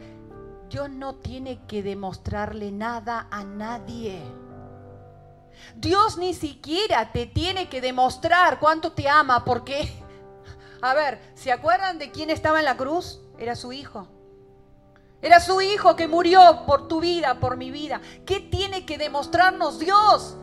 [0.72, 4.41] Dios no tiene que demostrarle nada a nadie.
[5.76, 9.92] Dios ni siquiera te tiene que demostrar cuánto te ama porque,
[10.82, 13.20] a ver, ¿se acuerdan de quién estaba en la cruz?
[13.38, 14.08] Era su hijo.
[15.22, 18.02] Era su hijo que murió por tu vida, por mi vida.
[18.26, 20.36] ¿Qué tiene que demostrarnos Dios?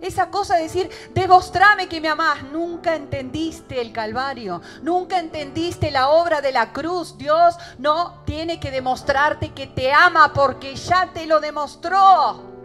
[0.00, 2.42] Esa cosa de decir, demostrame que me amás.
[2.44, 4.62] Nunca entendiste el Calvario.
[4.82, 7.16] Nunca entendiste la obra de la cruz.
[7.18, 12.55] Dios no tiene que demostrarte que te ama porque ya te lo demostró.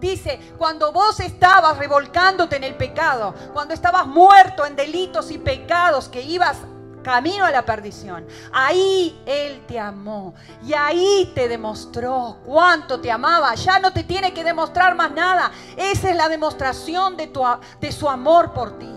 [0.00, 6.08] Dice, cuando vos estabas revolcándote en el pecado, cuando estabas muerto en delitos y pecados
[6.08, 6.58] que ibas
[7.06, 8.26] camino a la perdición.
[8.52, 10.34] Ahí Él te amó
[10.64, 13.54] y ahí te demostró cuánto te amaba.
[13.54, 15.52] Ya no te tiene que demostrar más nada.
[15.76, 17.44] Esa es la demostración de, tu,
[17.80, 18.92] de su amor por ti.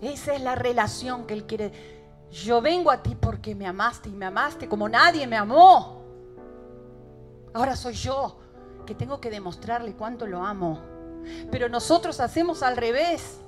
[0.00, 1.70] Esa es la relación que Él quiere.
[2.30, 6.01] Yo vengo a ti porque me amaste y me amaste como nadie me amó.
[7.54, 8.38] Ahora soy yo
[8.86, 10.80] que tengo que demostrarle cuánto lo amo.
[11.50, 13.38] Pero nosotros hacemos al revés.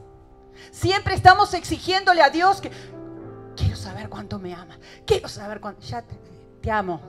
[0.70, 2.70] Siempre estamos exigiéndole a Dios que
[3.57, 4.78] quiero saber cuánto me ama.
[5.07, 5.80] Quiero saber cuánto.
[5.82, 6.02] Ya
[6.61, 7.00] te, amo.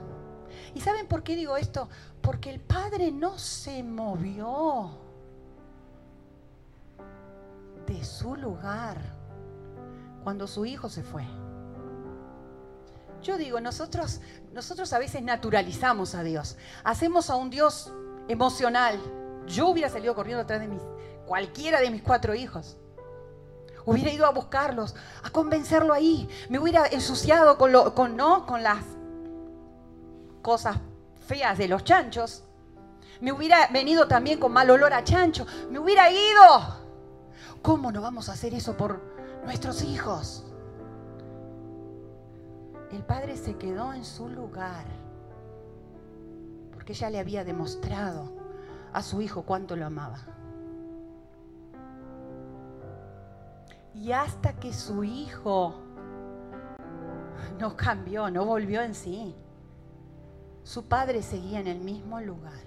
[0.74, 1.88] ¿Y saben por qué digo esto?
[2.20, 4.90] Porque el Padre no se movió
[7.86, 8.98] de su lugar
[10.24, 11.24] cuando su hijo se fue.
[13.22, 14.20] Yo digo, nosotros,
[14.56, 16.56] nosotros a veces naturalizamos a Dios.
[16.82, 17.92] Hacemos a un Dios
[18.26, 18.98] emocional.
[19.46, 20.80] Yo hubiera salido corriendo atrás de mis,
[21.26, 22.78] cualquiera de mis cuatro hijos.
[23.84, 26.26] Hubiera ido a buscarlos, a convencerlo ahí.
[26.48, 28.46] Me hubiera ensuciado con, lo, con, ¿no?
[28.46, 28.82] con las
[30.40, 30.78] cosas
[31.28, 32.42] feas de los chanchos.
[33.20, 35.46] Me hubiera venido también con mal olor a chancho.
[35.70, 36.86] Me hubiera ido.
[37.60, 39.02] ¿Cómo no vamos a hacer eso por
[39.44, 40.45] nuestros hijos?
[42.96, 44.86] El padre se quedó en su lugar
[46.72, 48.32] porque ya le había demostrado
[48.90, 50.18] a su hijo cuánto lo amaba.
[53.92, 55.74] Y hasta que su hijo
[57.60, 59.36] no cambió, no volvió en sí,
[60.62, 62.64] su padre seguía en el mismo lugar,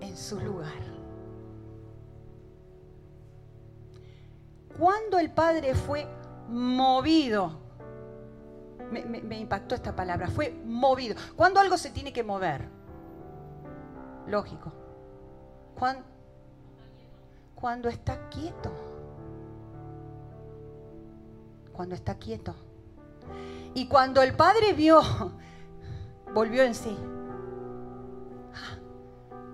[0.00, 0.82] en su lugar.
[4.76, 6.08] Cuando el padre fue
[6.48, 7.61] movido,
[8.92, 11.16] me, impactó esta palabra, fue movido.
[11.34, 12.68] Cuando algo se tiene que mover,
[14.26, 14.72] lógico.
[15.74, 16.04] Cuando,
[17.54, 18.70] cuando está quieto
[21.72, 22.54] cuando está quieto.
[23.74, 25.00] Y cuando el padre vio,
[26.34, 26.96] volvió en sí.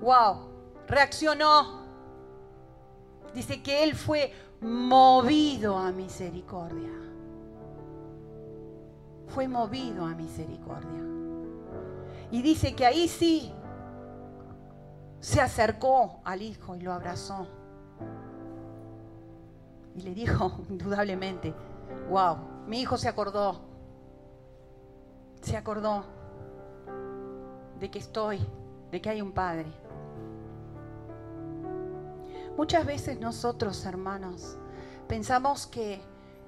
[0.00, 0.48] ¡Wow!
[0.86, 1.86] Reaccionó.
[3.34, 6.90] Dice que él fue movido a misericordia.
[9.28, 11.04] Fue movido a misericordia.
[12.30, 13.52] Y dice que ahí sí
[15.20, 17.46] se acercó al hijo y lo abrazó.
[19.94, 21.54] Y le dijo, indudablemente,
[22.10, 23.60] Wow, mi hijo se acordó.
[25.42, 26.04] Se acordó
[27.78, 28.40] de que estoy,
[28.90, 29.66] de que hay un Padre.
[32.56, 34.58] Muchas veces nosotros, hermanos,
[35.06, 36.00] pensamos que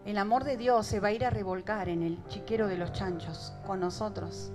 [0.05, 2.92] el amor de Dios se va a ir a revolcar en el chiquero de los
[2.92, 4.51] chanchos con nosotros.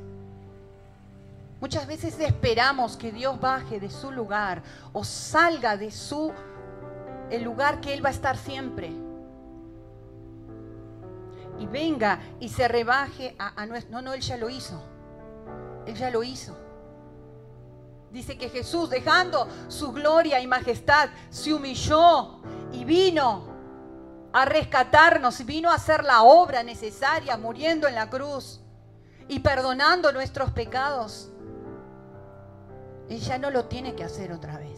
[1.61, 4.61] Muchas veces esperamos que Dios baje de su lugar
[4.93, 6.33] o salga de su
[7.29, 8.91] el lugar que él va a estar siempre
[11.59, 13.91] y venga y se rebaje a, nuestro...
[13.91, 14.81] No, no, Él ya lo hizo.
[15.85, 16.55] Él ya lo hizo.
[18.11, 22.39] Dice que Jesús, dejando su gloria y majestad, se humilló
[22.71, 23.54] y vino
[24.35, 28.59] a rescatarnos, vino a hacer la obra necesaria, muriendo en la cruz
[29.29, 31.31] y perdonando nuestros pecados.
[33.07, 34.77] Él ya no lo tiene que hacer otra vez.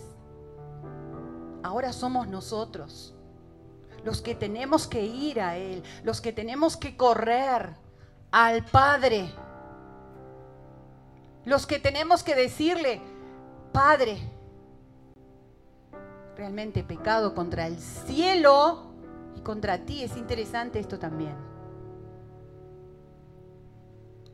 [1.64, 3.16] Ahora somos nosotros
[4.04, 7.76] los que tenemos que ir a Él, los que tenemos que correr
[8.30, 9.28] al Padre,
[11.46, 13.02] los que tenemos que decirle,
[13.72, 14.20] Padre,
[16.36, 18.87] realmente pecado contra el cielo
[19.38, 20.04] y contra ti.
[20.04, 21.36] Es interesante esto también.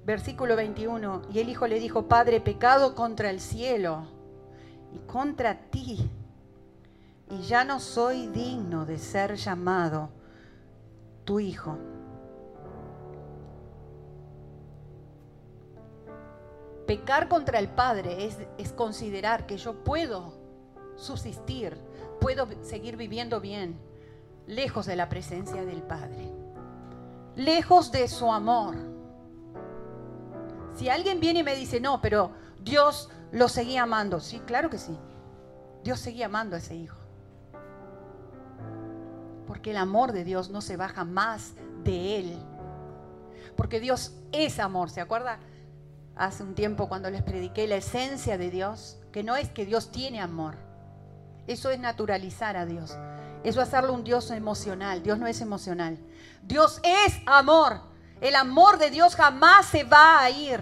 [0.06, 4.08] Versículo 21, y el hijo le dijo, Padre, pecado contra el cielo
[4.94, 6.10] y contra ti
[7.30, 10.10] y ya no soy digno de ser llamado
[11.24, 11.78] tu hijo.
[16.86, 18.26] Pecar contra el Padre
[18.58, 20.34] es, considerar que yo puedo
[20.96, 21.78] subsistir,
[22.20, 23.80] puedo seguir viviendo bien,
[24.48, 26.32] lejos de la presencia del Padre,
[27.36, 28.76] lejos de su amor.
[30.76, 32.32] Si alguien viene y me dice, no, pero
[32.62, 34.20] Dios lo seguía amando.
[34.20, 34.98] Sí, claro que sí.
[35.84, 36.98] Dios seguía amando a ese hijo.
[39.48, 42.38] Porque el amor de Dios no se baja más de él.
[43.56, 44.90] Porque Dios es amor.
[44.90, 45.40] ¿Se acuerda?
[46.16, 49.92] Hace un tiempo cuando les prediqué la esencia de Dios, que no es que Dios
[49.92, 50.56] tiene amor.
[51.48, 52.96] Eso es naturalizar a Dios.
[53.44, 55.04] Eso es hacerlo un Dios emocional.
[55.04, 55.98] Dios no es emocional.
[56.44, 57.82] Dios es amor.
[58.22, 60.62] El amor de Dios jamás se va a ir.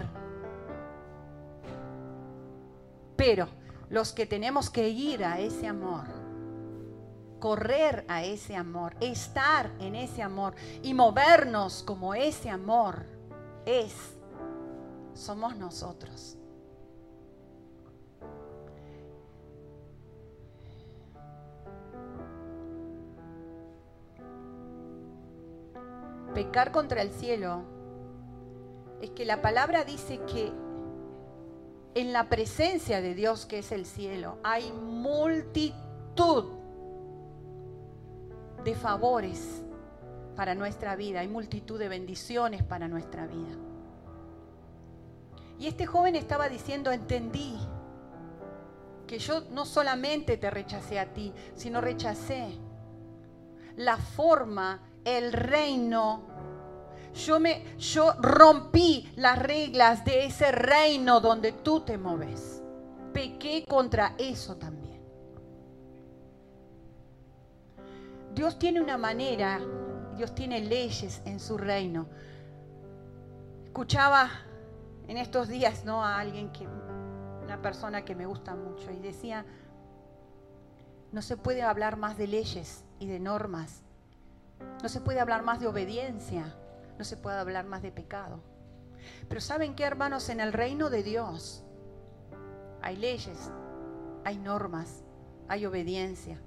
[3.16, 3.48] Pero
[3.88, 6.06] los que tenemos que ir a ese amor,
[7.38, 13.06] correr a ese amor, estar en ese amor y movernos como ese amor
[13.64, 13.94] es,
[15.14, 16.36] somos nosotros.
[26.34, 27.62] Pecar contra el cielo
[29.00, 30.52] es que la palabra dice que
[31.94, 36.44] en la presencia de Dios que es el cielo hay multitud
[38.64, 39.62] de favores
[40.36, 43.56] para nuestra vida, hay multitud de bendiciones para nuestra vida.
[45.58, 47.56] Y este joven estaba diciendo, entendí
[49.06, 52.58] que yo no solamente te rechacé a ti, sino rechacé
[53.76, 56.32] la forma, el reino
[57.14, 62.62] yo, me, yo rompí las reglas de ese reino donde tú te moves.
[63.12, 65.00] Pequé contra eso también.
[68.34, 69.60] Dios tiene una manera,
[70.16, 72.06] Dios tiene leyes en su reino.
[73.64, 74.30] Escuchaba
[75.06, 76.02] en estos días ¿no?
[76.02, 79.44] a alguien que, una persona que me gusta mucho, y decía,
[81.10, 83.82] no se puede hablar más de leyes y de normas,
[84.82, 86.54] no se puede hablar más de obediencia,
[86.98, 88.40] no se puede hablar más de pecado.
[89.28, 90.28] Pero ¿saben qué, hermanos?
[90.28, 91.64] En el reino de Dios
[92.82, 93.50] hay leyes,
[94.24, 95.04] hay normas,
[95.48, 96.40] hay obediencia,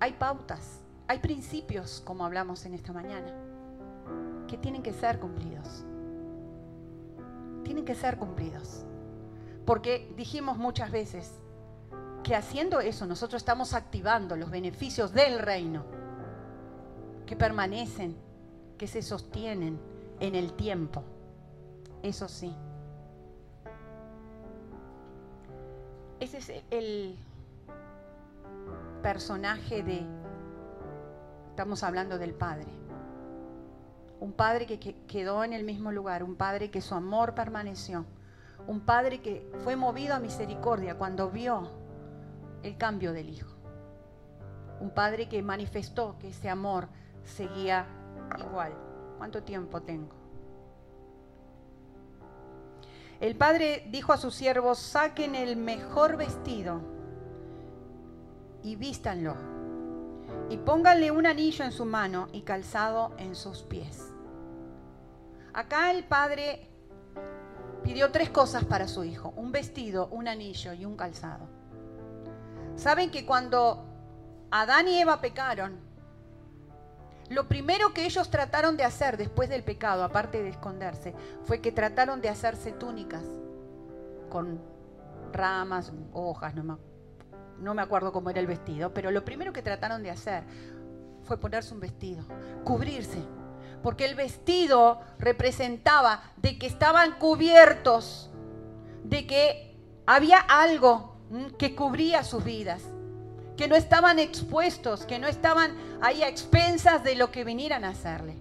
[0.00, 3.32] hay pautas, hay principios, como hablamos en esta mañana,
[4.48, 5.84] que tienen que ser cumplidos.
[7.62, 8.84] Tienen que ser cumplidos.
[9.66, 11.32] Porque dijimos muchas veces
[12.22, 15.84] que haciendo eso nosotros estamos activando los beneficios del reino
[17.26, 18.16] que permanecen
[18.78, 19.78] que se sostienen
[20.20, 21.02] en el tiempo.
[22.02, 22.54] Eso sí.
[26.20, 27.16] Ese es el
[29.02, 30.06] personaje de,
[31.50, 32.68] estamos hablando del Padre.
[34.20, 38.06] Un Padre que quedó en el mismo lugar, un Padre que su amor permaneció,
[38.66, 41.70] un Padre que fue movido a misericordia cuando vio
[42.62, 43.54] el cambio del Hijo.
[44.80, 46.88] Un Padre que manifestó que ese amor
[47.24, 47.86] seguía
[48.38, 48.72] igual.
[49.18, 50.14] ¿Cuánto tiempo tengo?
[53.20, 56.80] El padre dijo a sus siervos, saquen el mejor vestido
[58.62, 59.36] y vístanlo.
[60.50, 64.12] Y pónganle un anillo en su mano y calzado en sus pies.
[65.52, 66.68] Acá el padre
[67.84, 71.46] pidió tres cosas para su hijo, un vestido, un anillo y un calzado.
[72.76, 73.84] Saben que cuando
[74.50, 75.78] Adán y Eva pecaron,
[77.30, 81.14] lo primero que ellos trataron de hacer después del pecado, aparte de esconderse,
[81.44, 83.24] fue que trataron de hacerse túnicas
[84.28, 84.60] con
[85.32, 90.10] ramas, hojas, no me, acuerdo cómo era el vestido, pero lo primero que trataron de
[90.10, 90.44] hacer
[91.22, 92.24] fue ponerse un vestido,
[92.62, 93.22] cubrirse,
[93.82, 98.30] porque el vestido representaba de que estaban cubiertos,
[99.02, 101.16] de que había algo
[101.58, 102.93] que cubría sus vidas
[103.56, 107.90] que no estaban expuestos, que no estaban ahí a expensas de lo que vinieran a
[107.90, 108.36] hacerle.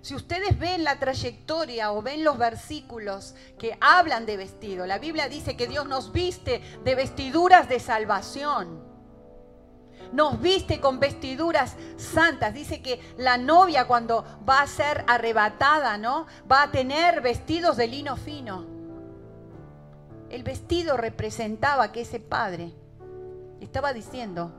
[0.00, 5.28] Si ustedes ven la trayectoria o ven los versículos que hablan de vestido, la Biblia
[5.28, 8.84] dice que Dios nos viste de vestiduras de salvación.
[10.12, 12.54] Nos viste con vestiduras santas.
[12.54, 16.28] Dice que la novia cuando va a ser arrebatada, ¿no?
[16.48, 18.64] Va a tener vestidos de lino fino.
[20.30, 22.72] El vestido representaba que ese padre
[23.60, 24.52] estaba diciendo,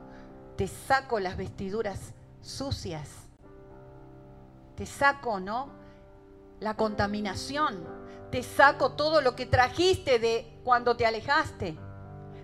[0.56, 3.08] te saco las vestiduras sucias,
[4.76, 5.70] te saco, ¿no?
[6.60, 7.84] La contaminación,
[8.30, 11.76] te saco todo lo que trajiste de cuando te alejaste,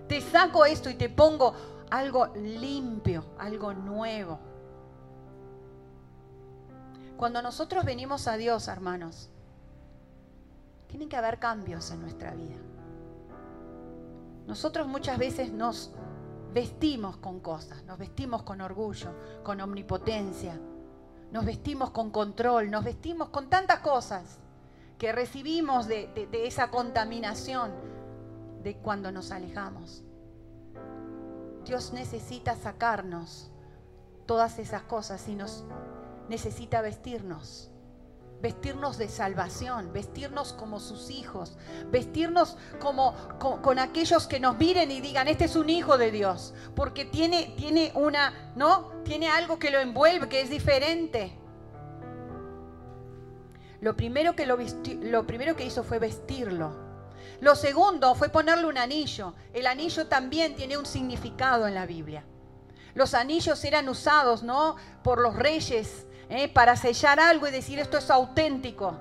[0.07, 1.53] te saco esto y te pongo
[1.89, 4.39] algo limpio, algo nuevo.
[7.17, 9.29] Cuando nosotros venimos a Dios, hermanos,
[10.87, 12.55] tienen que haber cambios en nuestra vida.
[14.47, 15.91] Nosotros muchas veces nos
[16.55, 19.09] vestimos con cosas, nos vestimos con orgullo,
[19.43, 20.57] con omnipotencia,
[21.29, 24.39] nos vestimos con control, nos vestimos con tantas cosas
[24.97, 27.73] que recibimos de, esa contaminación
[28.63, 30.05] de cuando nos alejamos.
[31.65, 33.51] Dios necesita sacarnos
[34.25, 35.65] todas esas cosas y nos
[36.29, 37.69] necesita vestirnos
[38.41, 41.57] vestirnos de salvación, vestirnos como sus hijos,
[41.87, 46.53] vestirnos como con, aquellos que nos miren y digan, este es un hijo de Dios,
[46.75, 48.91] porque tiene, tiene una, ¿no?
[49.03, 51.37] Tiene algo que lo envuelve, que es diferente.
[53.81, 54.57] Lo primero que, lo,
[55.01, 56.85] lo primero que hizo fue vestirlo.
[57.41, 59.33] Lo segundo fue ponerle un anillo.
[59.53, 62.23] El anillo también tiene un significado en la Biblia.
[62.93, 64.77] Los anillos eran usados, ¿no?
[65.03, 66.47] Por los reyes ¿eh?
[66.47, 68.95] para sellar algo y decir esto es auténtico.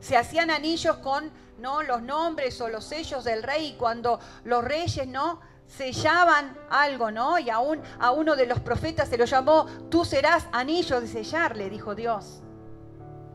[0.00, 1.82] Se hacían anillos con ¿no?
[1.82, 7.38] los nombres o los sellos del rey y cuando los reyes no sellaban algo, ¿no?
[7.38, 11.56] Y aún a uno de los profetas se lo llamó, tú serás anillo de sellar,
[11.56, 12.42] le dijo Dios.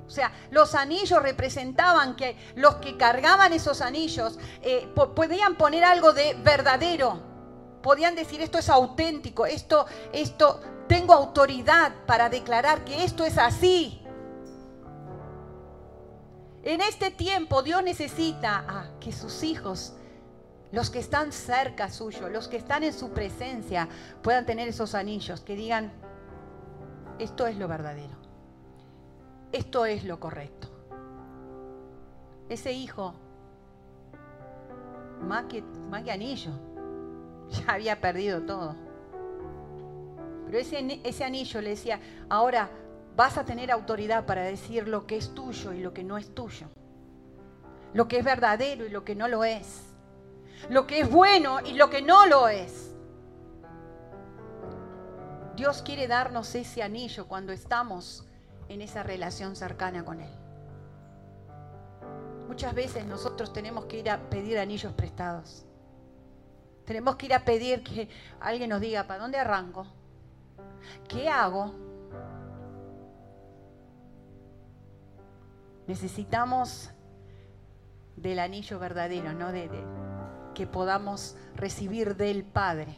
[0.05, 6.13] O sea, los anillos representaban que los que cargaban esos anillos eh, podían poner algo
[6.13, 7.21] de verdadero.
[7.81, 13.99] Podían decir esto es auténtico, esto, esto tengo autoridad para declarar que esto es así.
[16.63, 19.93] En este tiempo Dios necesita que sus hijos,
[20.71, 23.89] los que están cerca suyo, los que están en su presencia,
[24.21, 25.91] puedan tener esos anillos que digan,
[27.19, 28.15] esto es lo verdadero,
[29.51, 30.69] esto es lo correcto.
[32.49, 33.13] Ese hijo,
[35.21, 36.51] más que, más que anillo,
[37.49, 38.82] ya había perdido todo.
[40.45, 42.69] Pero ese, anillo le decía, ahora
[43.15, 46.33] vas a tener autoridad para decir lo que es tuyo y lo que no es
[46.33, 46.67] tuyo.
[47.93, 49.83] Lo que es verdadero y lo que no lo es.
[50.69, 52.93] Lo que es bueno y lo que no lo es.
[55.55, 58.25] Dios quiere darnos ese anillo cuando estamos
[58.69, 60.31] en esa relación cercana con Él.
[62.47, 65.65] Muchas veces nosotros tenemos que ir a pedir anillos prestados.
[66.85, 69.87] Tenemos que ir a pedir que alguien nos diga, ¿para dónde arranco?
[71.07, 71.73] ¿Qué hago?
[75.88, 76.91] Necesitamos
[78.15, 79.51] del anillo verdadero, ¿no?
[79.51, 79.69] De,
[80.53, 82.95] que podamos recibir del Padre.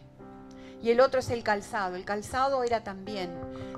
[0.81, 1.95] Y el otro es el calzado.
[1.95, 3.31] El calzado era también,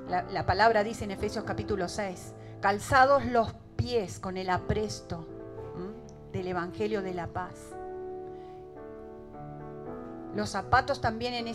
[0.10, 5.28] la, palabra dice en Efesios capítulo 6, calzados los pies con el apresto
[6.32, 7.55] del Evangelio de la paz.
[10.36, 11.47] Los zapatos también en,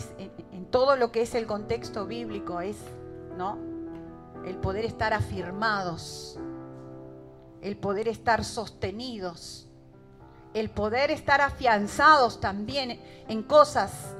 [0.73, 2.77] todo lo que es el contexto bíblico es,
[3.37, 3.59] ¿no?
[4.43, 6.39] El poder estar afirmados,
[7.61, 9.69] el poder estar sostenidos,
[10.55, 14.15] el poder estar afianzados también en cosas.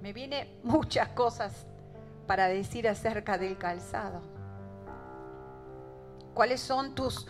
[0.00, 1.66] Me viene muchas cosas
[2.28, 4.20] para decir acerca del calzado.
[6.34, 7.26] ¿Cuáles son tus...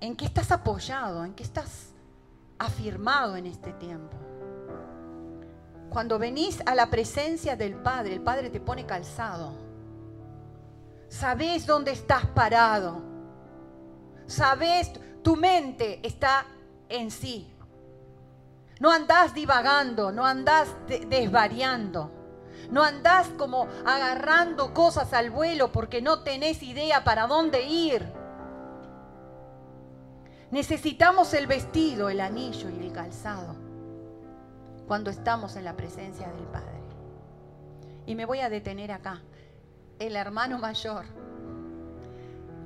[0.00, 1.24] ¿En qué estás apoyado?
[1.24, 1.90] ¿En qué estás
[2.60, 4.19] afirmado en este tiempo.
[5.90, 9.52] Cuando venís a la presencia del Padre, el Padre te pone calzado.
[11.08, 13.02] Sabés dónde estás parado.
[14.26, 14.92] Sabés,
[15.24, 16.46] tu mente está
[16.88, 17.52] en sí.
[18.78, 22.12] No andás divagando, no andás desvariando.
[22.70, 28.12] No andás como agarrando cosas al vuelo porque no tenés idea para dónde ir.
[30.52, 33.59] Necesitamos el vestido, el anillo y el calzado
[34.90, 36.80] cuando estamos en la presencia del Padre.
[38.06, 39.20] Y me voy a detener acá.
[40.00, 41.04] El hermano mayor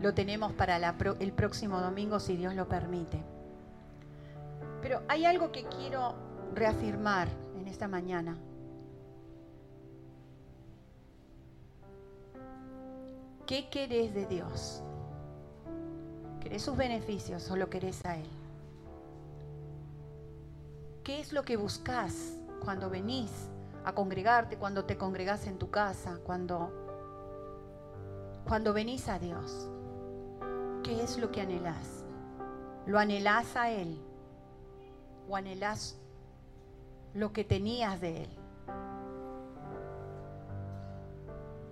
[0.00, 0.78] lo tenemos para
[1.20, 3.22] el próximo domingo si Dios lo permite.
[4.80, 6.14] Pero hay algo que quiero
[6.54, 8.38] reafirmar en esta mañana.
[13.46, 14.82] ¿Qué querés de Dios?
[16.40, 18.43] ¿Querés sus beneficios o lo querés a Él?
[21.04, 23.30] ¿Qué es lo que buscas cuando venís
[23.84, 26.72] a congregarte, cuando te congregás en tu casa, cuando,
[28.48, 29.68] cuando venís a Dios?
[30.82, 32.06] ¿Qué es lo que anhelás?
[32.86, 34.00] ¿Lo anhelás a Él?
[35.28, 35.98] ¿O anhelás
[37.12, 38.30] lo que tenías de Él?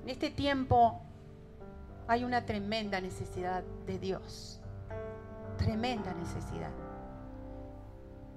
[0.03, 1.01] En este tiempo
[2.07, 4.59] hay una tremenda necesidad de Dios
[5.57, 6.71] tremenda necesidad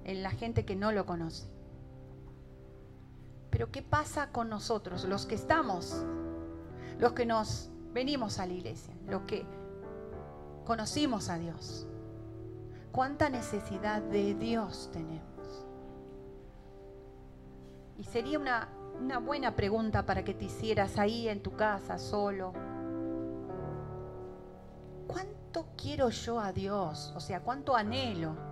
[0.06, 1.48] en la gente que no lo conoce.
[3.50, 6.04] Pero ¿qué pasa con nosotros, los que estamos,
[7.00, 9.44] los que nos venimos a la iglesia, los que
[10.64, 11.88] conocimos a Dios?
[12.92, 15.66] ¿Cuánta necesidad de Dios tenemos?
[17.98, 18.68] Y sería una,
[19.00, 22.52] una buena pregunta para que te hicieras ahí en tu casa, solo,
[25.08, 27.12] ¿cuánto quiero yo a Dios?
[27.16, 28.45] O sea, ¿cuánto anhelo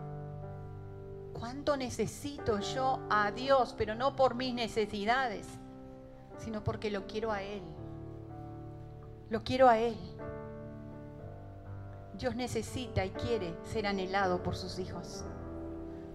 [1.34, 3.74] ¿Cuánto necesito yo a Dios?
[3.76, 5.46] Pero no por mis necesidades,
[6.38, 7.62] sino porque lo quiero a Él.
[9.28, 9.96] Lo quiero a Él.
[12.16, 15.24] Dios necesita y quiere ser anhelado por sus hijos.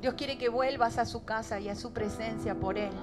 [0.02, 2.94] Dios quiere que vuelvas a su casa y a su presencia por Él.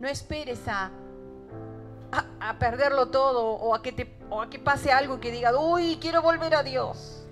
[0.00, 0.90] No esperes a,
[2.40, 5.98] a, perderlo todo o a, que te, o a que pase algo que diga, uy,
[6.00, 7.23] quiero volver a Dios.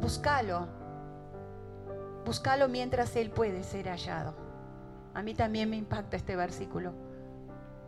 [0.00, 0.68] Búscalo.
[2.24, 4.34] Búscalo mientras Él puede ser hallado.
[5.14, 6.92] A mí también me impacta este versículo.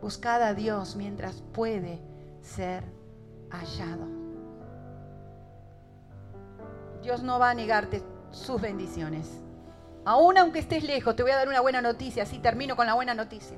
[0.01, 2.01] Buscad a Dios mientras puede
[2.41, 2.83] ser
[3.49, 4.07] hallado.
[7.03, 9.41] Dios no va a negarte sus bendiciones.
[10.05, 12.95] Aún aunque estés lejos, te voy a dar una buena noticia, así termino con la
[12.95, 13.57] buena noticia.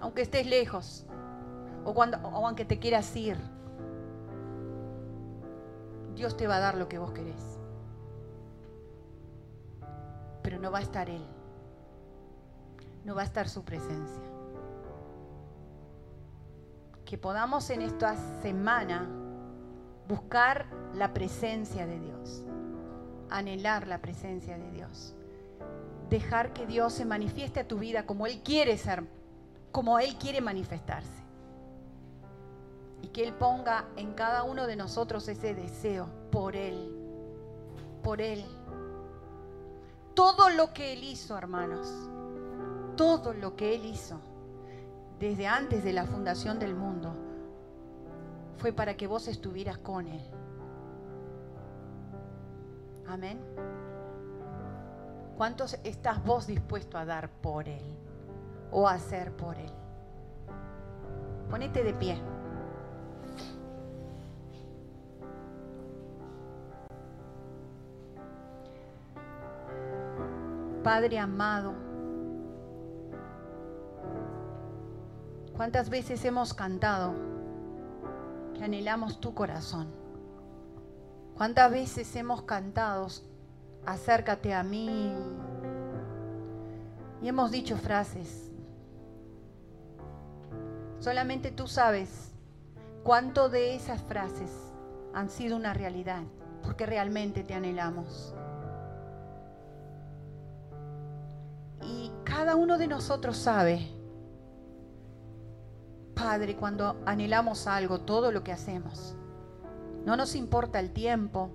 [0.00, 1.06] Aunque estés lejos,
[1.84, 3.38] o, cuando, o aunque te quieras ir,
[6.16, 7.60] Dios te va a dar lo que vos querés.
[10.42, 11.24] Pero no va a estar Él.
[13.04, 14.36] No va a estar su presencia
[17.06, 19.08] que podamos en esta semana
[20.08, 22.42] buscar la presencia de Dios,
[23.30, 25.14] anhelar la presencia de Dios,
[26.10, 29.04] dejar que Dios se manifieste a tu vida como Él quiere ser,
[29.70, 31.25] como Él quiere manifestarse.
[33.02, 36.94] Y que Él ponga en cada uno de nosotros ese deseo por Él,
[38.02, 38.44] por Él.
[40.14, 41.88] Todo lo que Él hizo, hermanos,
[42.96, 44.18] todo lo que Él hizo
[45.18, 47.14] desde antes de la fundación del mundo,
[48.58, 50.20] fue para que vos estuvieras con Él.
[53.08, 53.38] Amén.
[55.36, 57.84] ¿Cuántos estás vos dispuesto a dar por Él
[58.70, 59.70] o a hacer por Él?
[61.50, 62.20] Ponete de pie.
[70.86, 71.74] Padre amado,
[75.56, 77.12] ¿Cuántas veces hemos cantado
[78.54, 79.88] que anhelamos tu corazón?
[81.36, 83.08] ¿Cuántas veces hemos cantado,
[83.84, 85.12] acércate a mí?
[87.20, 88.52] Y hemos dicho frases.
[91.00, 92.30] Solamente tú sabes
[93.02, 94.52] cuánto de esas frases
[95.14, 96.22] han sido una realidad,
[96.62, 98.36] porque realmente te anhelamos.
[102.46, 103.88] Cada uno de nosotros sabe
[106.14, 109.16] Padre, cuando anhelamos algo, todo lo que hacemos.
[110.04, 111.50] No nos importa el tiempo,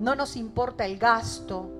[0.00, 1.70] no nos importa el gasto,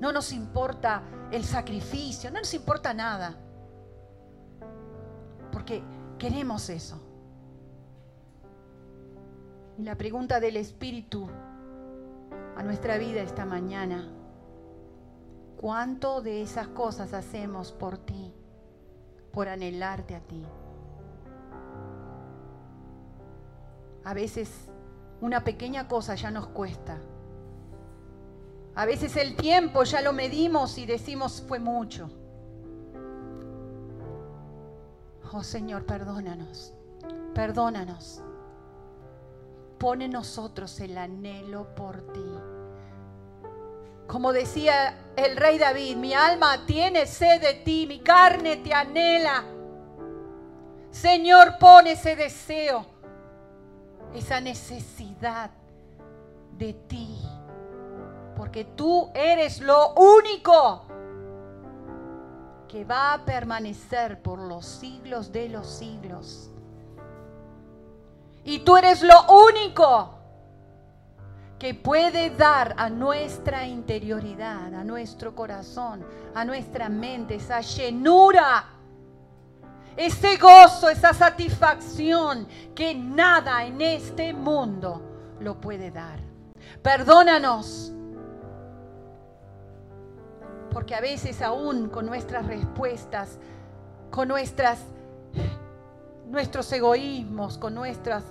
[0.00, 3.36] no nos importa el sacrificio, no nos importa nada.
[5.52, 5.82] Porque
[6.18, 6.98] queremos eso.
[9.76, 11.28] Y la pregunta del Espíritu
[12.56, 14.08] a nuestra vida esta mañana,
[15.60, 18.32] ¿cuánto de esas cosas hacemos por ti,
[19.30, 20.42] por anhelarte a ti?
[24.04, 24.70] A veces
[25.20, 26.98] una pequeña cosa ya nos cuesta.
[28.74, 32.08] A veces el tiempo ya lo medimos y decimos fue mucho.
[35.30, 36.72] Oh Señor, perdónanos,
[37.34, 38.22] perdónanos.
[39.78, 42.49] Pone nosotros el anhelo por ti.
[44.10, 49.44] Como decía el rey David, mi alma tiene sed de ti, mi carne te anhela.
[50.90, 52.84] Señor, pone ese deseo
[54.12, 55.52] esa necesidad
[56.58, 57.20] de ti.
[58.36, 60.86] Porque tú eres lo único
[62.66, 66.50] que va a permanecer por los siglos de los siglos.
[68.42, 70.19] Y tú eres lo único
[71.60, 76.04] que puede dar a nuestra interioridad, a nuestro corazón,
[76.34, 78.80] a nuestra mente, esa llenura
[79.96, 85.02] ese gozo, esa satisfacción que nada en este mundo
[85.40, 86.18] lo puede dar.
[86.82, 87.92] Perdónanos,
[90.70, 93.38] porque a veces aún con nuestras respuestas,
[94.10, 94.78] con nuestras
[96.26, 98.22] nuestros egoísmos, con nuestras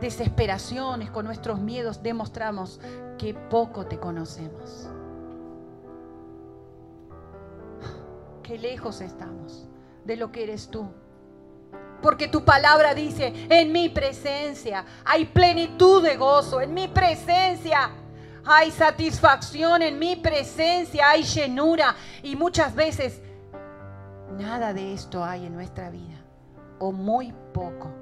[0.00, 2.80] desesperaciones, con nuestros miedos, demostramos
[3.18, 4.88] que poco te conocemos.
[8.42, 9.68] Qué lejos estamos
[10.04, 10.88] de lo que eres tú.
[12.02, 17.90] Porque tu palabra dice, en mi presencia hay plenitud de gozo, en mi presencia
[18.44, 21.94] hay satisfacción, en mi presencia hay llenura.
[22.22, 23.20] Y muchas veces
[24.38, 26.24] nada de esto hay en nuestra vida,
[26.78, 27.99] o muy poco.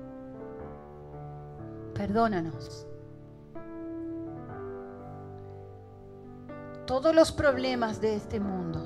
[1.98, 2.86] Perdónanos.
[6.86, 8.80] Todos los problemas de este mundo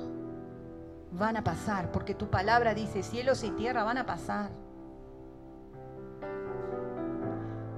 [1.11, 4.49] van a pasar, porque tu palabra dice, cielos y tierra van a pasar.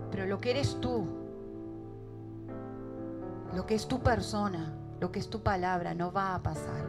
[0.09, 1.05] Pero lo que eres tú,
[3.53, 6.85] lo que es tu persona, lo que es tu palabra, no va a pasar.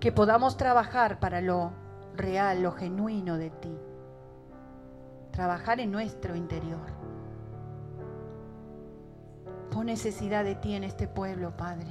[0.00, 1.70] Que podamos trabajar para lo
[2.16, 3.78] real, lo genuino de ti.
[5.36, 6.80] Trabajar en nuestro interior.
[9.70, 11.88] Pon necesidad de ti en este pueblo, Padre.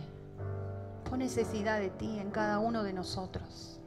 [1.07, 3.79] Pon necesidad de ti en cada uno de nosotros.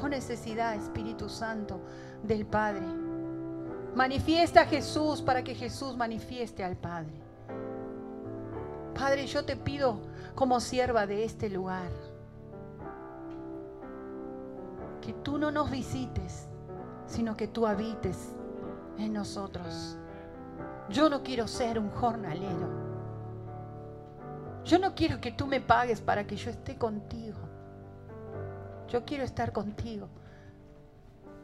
[0.00, 1.80] Pon necesidad, Espíritu Santo,
[2.22, 2.86] del Padre.
[3.96, 7.20] Manifiesta a Jesús para que Jesús manifieste al Padre.
[8.94, 9.98] Padre, yo te pido
[10.36, 11.90] como sierva de este lugar
[15.00, 16.49] que tú no nos visites,
[17.10, 18.30] sino que tú habites
[18.96, 19.96] en nosotros.
[20.88, 22.68] Yo no quiero ser un jornalero.
[24.64, 27.38] Yo no quiero que tú me pagues para que yo esté contigo.
[28.88, 30.08] Yo quiero estar contigo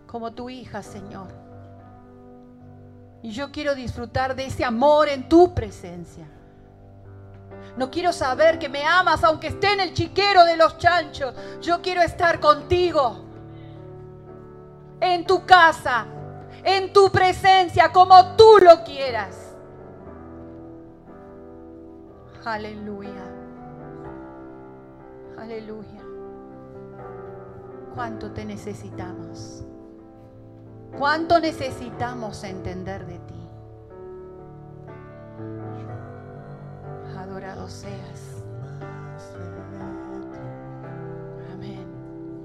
[0.07, 1.29] como tu hija, Señor.
[3.23, 6.29] Y yo quiero disfrutar de ese amor en tu presencia.
[7.77, 11.35] No quiero saber que me amas aunque esté en el chiquero de los chanchos.
[11.61, 13.26] Yo quiero estar contigo.
[15.01, 16.07] En tu casa,
[16.65, 19.55] en tu presencia, como tú lo quieras.
[22.45, 23.25] Aleluya.
[25.39, 26.03] Aleluya.
[27.95, 29.65] ¿Cuánto te necesitamos?
[30.99, 33.49] ¿Cuánto necesitamos entender de ti?
[37.19, 38.36] Adorado seas.